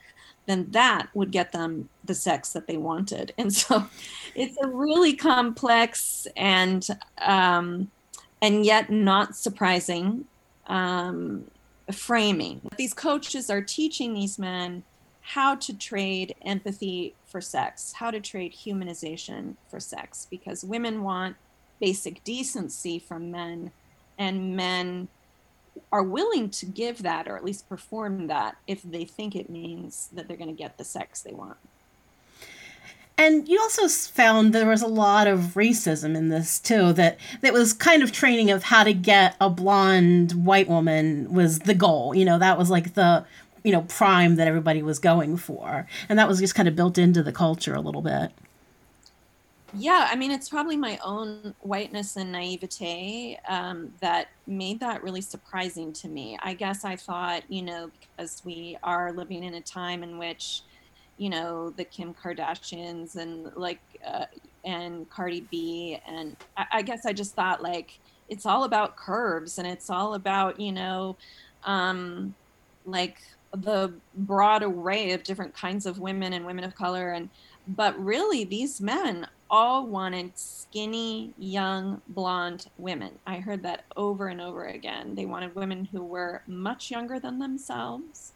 then 0.46 0.68
that 0.72 1.08
would 1.14 1.32
get 1.32 1.52
them 1.52 1.90
the 2.04 2.14
sex 2.14 2.54
that 2.54 2.68
they 2.68 2.78
wanted. 2.78 3.34
And 3.38 3.52
so 3.52 3.86
it's 4.36 4.58
a 4.62 4.68
really 4.68 5.14
complex 5.14 6.28
and, 6.38 6.86
um, 7.20 7.90
and 8.42 8.66
yet 8.66 8.90
not 8.90 9.36
surprising 9.36 10.26
um, 10.68 11.46
framing. 11.92 12.62
These 12.78 12.94
coaches 12.94 13.50
are 13.50 13.62
teaching 13.62 14.14
these 14.14 14.40
men 14.40 14.84
how 15.22 15.56
to 15.56 15.74
trade 15.78 16.36
empathy 16.44 17.16
for 17.26 17.42
sex, 17.42 17.94
how 17.94 18.12
to 18.12 18.20
trade 18.20 18.54
humanization 18.54 19.56
for 19.70 19.80
sex, 19.80 20.28
because 20.30 20.64
women 20.64 21.04
want 21.04 21.36
basic 21.80 22.24
decency 22.24 23.00
from 23.00 23.32
men, 23.32 23.72
and 24.18 24.56
men 24.56 25.08
are 25.92 26.04
willing 26.04 26.50
to 26.50 26.66
give 26.66 27.02
that 27.04 27.28
or 27.28 27.36
at 27.36 27.44
least 27.44 27.68
perform 27.68 28.28
that 28.28 28.56
if 28.68 28.82
they 28.84 29.06
think 29.06 29.36
it 29.36 29.50
means 29.50 30.10
that 30.14 30.28
they're 30.28 30.38
going 30.38 30.50
to 30.50 30.56
get 30.56 30.78
the 30.78 30.84
sex 30.84 31.22
they 31.22 31.34
want. 31.34 31.58
And 33.18 33.48
you 33.48 33.60
also 33.60 33.88
found 33.88 34.54
there 34.54 34.68
was 34.68 34.82
a 34.82 34.88
lot 34.88 35.28
of 35.28 35.40
racism 35.54 36.16
in 36.16 36.30
this 36.30 36.60
too. 36.60 36.94
That 36.94 37.18
that 37.42 37.54
was 37.54 37.72
kind 37.72 38.02
of 38.02 38.12
training 38.12 38.50
of 38.50 38.64
how 38.64 38.84
to 38.84 38.94
get 38.94 39.36
a 39.40 39.50
blonde 39.50 40.32
white 40.46 40.68
woman 40.68 41.32
was 41.32 41.60
the 41.60 41.76
goal. 41.76 42.16
You 42.16 42.26
know, 42.26 42.40
that 42.40 42.58
was 42.58 42.70
like 42.70 42.96
the 42.96 43.26
you 43.64 43.72
know 43.72 43.82
prime 43.84 44.36
that 44.38 44.48
everybody 44.48 44.82
was 44.82 44.98
going 44.98 45.38
for, 45.38 45.88
and 46.10 46.18
that 46.18 46.28
was 46.28 46.40
just 46.40 46.56
kind 46.56 46.68
of 46.68 46.76
built 46.76 46.98
into 46.98 47.22
the 47.22 47.32
culture 47.32 47.76
a 47.76 47.82
little 47.82 48.02
bit. 48.02 48.32
Yeah, 49.76 50.08
I 50.10 50.16
mean, 50.16 50.30
it's 50.30 50.50
probably 50.50 50.78
my 50.78 51.00
own 51.04 51.56
whiteness 51.62 52.16
and 52.16 52.32
naivete 52.32 53.40
um, 53.48 53.92
that 54.02 54.28
made 54.46 54.80
that 54.82 55.02
really 55.02 55.22
surprising 55.22 55.92
to 55.94 56.08
me. 56.08 56.38
I 56.44 56.54
guess 56.54 56.86
I 56.86 56.96
thought, 56.96 57.42
you 57.50 57.64
know, 57.64 57.90
because 58.00 58.44
we 58.46 58.78
are 58.84 59.12
living 59.12 59.44
in 59.44 59.56
a 59.56 59.62
time 59.62 60.04
in 60.04 60.20
which 60.20 60.62
you 61.18 61.30
know 61.30 61.70
the 61.72 61.84
Kim 61.84 62.14
Kardashians 62.14 63.16
and 63.16 63.52
like 63.56 63.80
uh, 64.06 64.26
and 64.66 65.10
Cardi 65.10 65.42
B 65.52 66.00
and 66.08 66.36
I, 66.58 66.66
I, 66.72 66.82
guess 66.82 67.06
I 67.06 67.14
just 67.14 67.36
thought 67.36 67.62
like 67.62 68.00
it's 68.30 68.46
all 68.46 68.64
about 68.64 68.96
curves 68.96 69.58
and 69.58 69.68
it's 69.68 69.90
all 69.90 70.16
about 70.16 70.60
you 70.60 70.72
know 70.72 71.16
um, 71.66 72.34
like 72.86 73.22
the 73.56 73.94
broad 74.16 74.64
array 74.64 75.12
of 75.12 75.24
different 75.24 75.54
kinds 75.54 75.86
of 75.86 76.00
women 76.00 76.34
and 76.34 76.46
women 76.46 76.64
of 76.64 76.76
color 76.76 77.12
and 77.12 77.30
but 77.68 77.98
really 78.04 78.44
these 78.44 78.82
men 78.82 79.28
all 79.50 79.86
wanted 79.86 80.32
skinny 80.36 81.32
young 81.38 82.02
blonde 82.08 82.66
women. 82.80 83.12
I 83.28 83.38
heard 83.38 83.62
that 83.62 83.86
over 83.96 84.28
and 84.28 84.42
over 84.42 84.66
again. 84.66 85.14
They 85.14 85.28
wanted 85.28 85.54
women 85.54 85.86
who 85.86 86.04
were 86.04 86.42
much 86.48 86.90
younger 86.90 87.20
than 87.20 87.38
themselves 87.38 88.34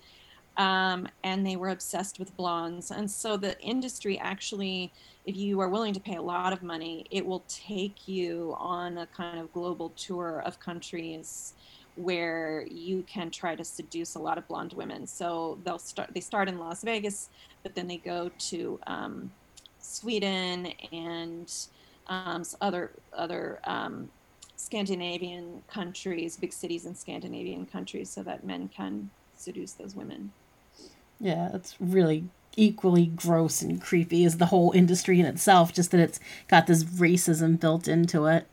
um, 0.57 1.07
and 1.23 1.45
they 1.45 1.55
were 1.55 1.69
obsessed 1.69 2.19
with 2.19 2.35
blondes. 2.35 2.91
And 2.91 3.09
so 3.09 3.37
the 3.37 3.59
industry 3.61 4.17
actually, 4.19 4.91
if 5.25 5.37
you 5.37 5.59
are 5.59 5.69
willing 5.69 5.93
to 5.93 5.99
pay 5.99 6.15
a 6.15 6.21
lot 6.21 6.51
of 6.51 6.63
money, 6.63 7.05
it 7.11 7.25
will 7.25 7.43
take 7.47 8.07
you 8.07 8.55
on 8.57 8.97
a 8.97 9.07
kind 9.07 9.39
of 9.39 9.53
global 9.53 9.89
tour 9.91 10.41
of 10.45 10.59
countries 10.59 11.53
where 11.95 12.65
you 12.69 13.03
can 13.03 13.29
try 13.31 13.55
to 13.55 13.63
seduce 13.63 14.15
a 14.15 14.19
lot 14.19 14.37
of 14.37 14.47
blonde 14.47 14.73
women. 14.73 15.05
So 15.05 15.59
they'll 15.63 15.79
start. 15.79 16.09
They 16.13 16.21
start 16.21 16.47
in 16.47 16.59
Las 16.59 16.83
Vegas, 16.83 17.29
but 17.63 17.75
then 17.75 17.87
they 17.87 17.97
go 17.97 18.31
to 18.37 18.79
um, 18.87 19.31
Sweden 19.79 20.73
and 20.91 21.51
um, 22.07 22.43
other 22.61 22.91
other 23.13 23.59
um, 23.63 24.09
Scandinavian 24.55 25.63
countries, 25.67 26.37
big 26.37 26.53
cities 26.53 26.85
in 26.85 26.95
Scandinavian 26.95 27.65
countries, 27.65 28.09
so 28.09 28.23
that 28.23 28.43
men 28.43 28.69
can 28.69 29.09
seduce 29.35 29.73
those 29.73 29.95
women. 29.95 30.31
Yeah, 31.19 31.49
it's 31.53 31.75
really 31.79 32.25
equally 32.55 33.05
gross 33.05 33.61
and 33.61 33.81
creepy 33.81 34.25
as 34.25 34.37
the 34.37 34.47
whole 34.47 34.71
industry 34.71 35.19
in 35.19 35.25
itself, 35.25 35.71
just 35.71 35.91
that 35.91 35.99
it's 35.99 36.19
got 36.47 36.67
this 36.67 36.83
racism 36.83 37.59
built 37.59 37.87
into 37.87 38.25
it. 38.25 38.47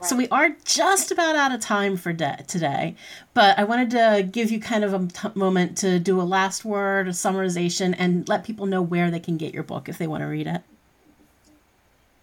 Right. 0.00 0.08
So 0.08 0.16
we 0.16 0.26
are 0.28 0.56
just 0.64 1.12
about 1.12 1.36
out 1.36 1.52
of 1.52 1.60
time 1.60 1.96
for 1.96 2.12
de- 2.12 2.42
today, 2.48 2.96
but 3.34 3.58
I 3.58 3.64
wanted 3.64 3.90
to 3.90 4.28
give 4.30 4.50
you 4.50 4.58
kind 4.58 4.82
of 4.82 4.94
a 4.94 5.06
t- 5.06 5.28
moment 5.34 5.76
to 5.78 5.98
do 5.98 6.20
a 6.20 6.24
last 6.24 6.64
word, 6.64 7.06
a 7.06 7.12
summarization, 7.12 7.94
and 7.98 8.28
let 8.28 8.42
people 8.42 8.66
know 8.66 8.82
where 8.82 9.10
they 9.10 9.20
can 9.20 9.36
get 9.36 9.54
your 9.54 9.62
book 9.62 9.88
if 9.88 9.98
they 9.98 10.06
want 10.06 10.22
to 10.22 10.26
read 10.26 10.46
it. 10.46 10.62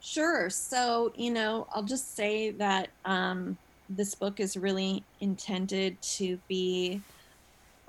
Sure. 0.02 0.50
So, 0.50 1.14
you 1.16 1.32
know, 1.32 1.68
I'll 1.74 1.84
just 1.84 2.16
say 2.16 2.52
that 2.52 2.90
um, 3.06 3.58
this 3.90 4.16
book 4.16 4.40
is 4.40 4.58
really 4.58 5.04
intended 5.22 6.02
to 6.02 6.40
be 6.48 7.02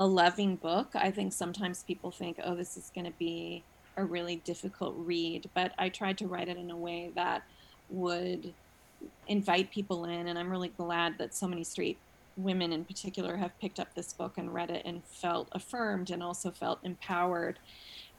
a 0.00 0.06
loving 0.06 0.56
book. 0.56 0.88
I 0.94 1.10
think 1.10 1.32
sometimes 1.32 1.84
people 1.84 2.10
think, 2.10 2.40
oh, 2.42 2.56
this 2.56 2.76
is 2.78 2.90
going 2.94 3.04
to 3.04 3.12
be 3.18 3.62
a 3.98 4.04
really 4.04 4.36
difficult 4.36 4.94
read, 4.96 5.50
but 5.54 5.72
I 5.78 5.90
tried 5.90 6.16
to 6.18 6.26
write 6.26 6.48
it 6.48 6.56
in 6.56 6.70
a 6.70 6.76
way 6.76 7.12
that 7.14 7.42
would 7.90 8.54
invite 9.28 9.70
people 9.70 10.06
in. 10.06 10.26
And 10.26 10.38
I'm 10.38 10.50
really 10.50 10.70
glad 10.70 11.18
that 11.18 11.34
so 11.34 11.46
many 11.46 11.64
straight 11.64 11.98
women 12.42 12.72
in 12.72 12.84
particular 12.84 13.36
have 13.36 13.58
picked 13.60 13.80
up 13.80 13.94
this 13.94 14.12
book 14.12 14.38
and 14.38 14.52
read 14.52 14.70
it 14.70 14.82
and 14.84 15.04
felt 15.04 15.48
affirmed 15.52 16.10
and 16.10 16.22
also 16.22 16.50
felt 16.50 16.78
empowered. 16.82 17.58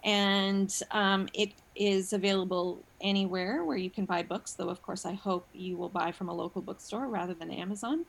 And 0.03 0.73
um, 0.91 1.29
it 1.33 1.51
is 1.75 2.13
available 2.13 2.83
anywhere 3.01 3.63
where 3.63 3.77
you 3.77 3.89
can 3.89 4.05
buy 4.05 4.21
books 4.21 4.53
though 4.53 4.69
of 4.69 4.81
course 4.83 5.05
i 5.05 5.13
hope 5.13 5.47
you 5.53 5.75
will 5.75 5.89
buy 5.89 6.11
from 6.11 6.29
a 6.29 6.33
local 6.33 6.61
bookstore 6.61 7.07
rather 7.07 7.33
than 7.33 7.49
amazon. 7.49 8.05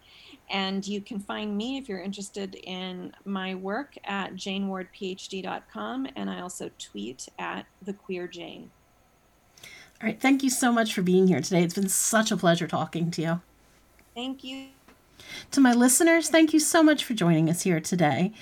And 0.51 0.87
you 0.87 1.01
can 1.01 1.19
find 1.19 1.57
me 1.57 1.79
if 1.79 1.89
you're 1.89 2.01
interested 2.01 2.55
in 2.57 3.13
my 3.25 3.55
work 3.55 3.95
at 4.05 4.35
janewardphd.com 4.35 6.09
and 6.17 6.29
i 6.29 6.41
also 6.41 6.71
tweet 6.79 7.29
at 7.39 7.67
the 7.81 7.93
queer 7.93 8.27
jane. 8.27 8.71
All 10.03 10.09
right 10.09 10.21
thank 10.21 10.43
you 10.43 10.51
so 10.51 10.73
much 10.73 10.93
for 10.93 11.03
being 11.03 11.29
here 11.29 11.41
today. 11.41 11.63
It's 11.63 11.75
been 11.75 11.89
such 11.89 12.31
a 12.31 12.37
pleasure 12.37 12.67
talking 12.67 13.11
to 13.13 13.23
you. 13.23 13.41
Thank 14.15 14.45
you 14.45 14.69
to 15.53 15.61
my 15.61 15.73
listeners, 15.73 16.29
thank 16.29 16.53
you 16.53 16.61
so 16.61 16.83
much 16.83 17.05
for 17.05 17.15
joining 17.15 17.51
us 17.51 17.63
here 17.63 17.81
today. 17.81 18.33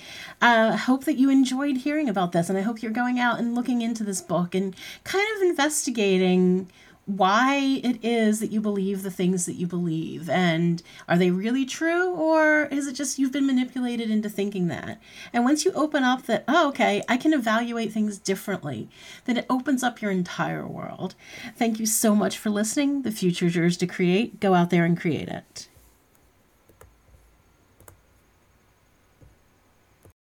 I 0.41 0.55
uh, 0.55 0.77
hope 0.77 1.03
that 1.05 1.17
you 1.17 1.29
enjoyed 1.29 1.77
hearing 1.77 2.09
about 2.09 2.31
this, 2.31 2.49
and 2.49 2.57
I 2.57 2.61
hope 2.61 2.81
you're 2.81 2.91
going 2.91 3.19
out 3.19 3.39
and 3.39 3.55
looking 3.55 3.81
into 3.81 4.03
this 4.03 4.21
book 4.21 4.55
and 4.55 4.75
kind 5.03 5.25
of 5.35 5.41
investigating 5.41 6.69
why 7.05 7.81
it 7.83 8.03
is 8.03 8.39
that 8.39 8.51
you 8.51 8.61
believe 8.61 9.01
the 9.01 9.11
things 9.11 9.45
that 9.45 9.55
you 9.55 9.65
believe 9.65 10.29
and 10.29 10.83
are 11.09 11.17
they 11.17 11.31
really 11.31 11.65
true 11.65 12.11
or 12.11 12.65
is 12.65 12.87
it 12.87 12.93
just 12.93 13.17
you've 13.17 13.31
been 13.31 13.47
manipulated 13.47 14.09
into 14.09 14.29
thinking 14.29 14.67
that? 14.67 15.01
And 15.33 15.43
once 15.43 15.65
you 15.65 15.71
open 15.73 16.03
up 16.03 16.27
that 16.27 16.43
oh 16.47 16.69
okay 16.69 17.01
i 17.09 17.17
can 17.17 17.33
evaluate 17.33 17.91
things 17.91 18.19
differently 18.19 18.87
then 19.25 19.35
it 19.35 19.47
opens 19.49 19.83
up 19.83 20.01
your 20.01 20.11
entire 20.11 20.65
world. 20.67 21.15
Thank 21.57 21.79
you 21.79 21.87
so 21.87 22.15
much 22.15 22.37
for 22.37 22.51
listening. 22.51 23.01
The 23.01 23.11
future 23.11 23.47
is 23.47 23.55
yours 23.55 23.77
to 23.77 23.87
create. 23.87 24.39
Go 24.39 24.53
out 24.53 24.69
there 24.69 24.85
and 24.85 24.97
create 24.97 25.27
it 25.27 25.69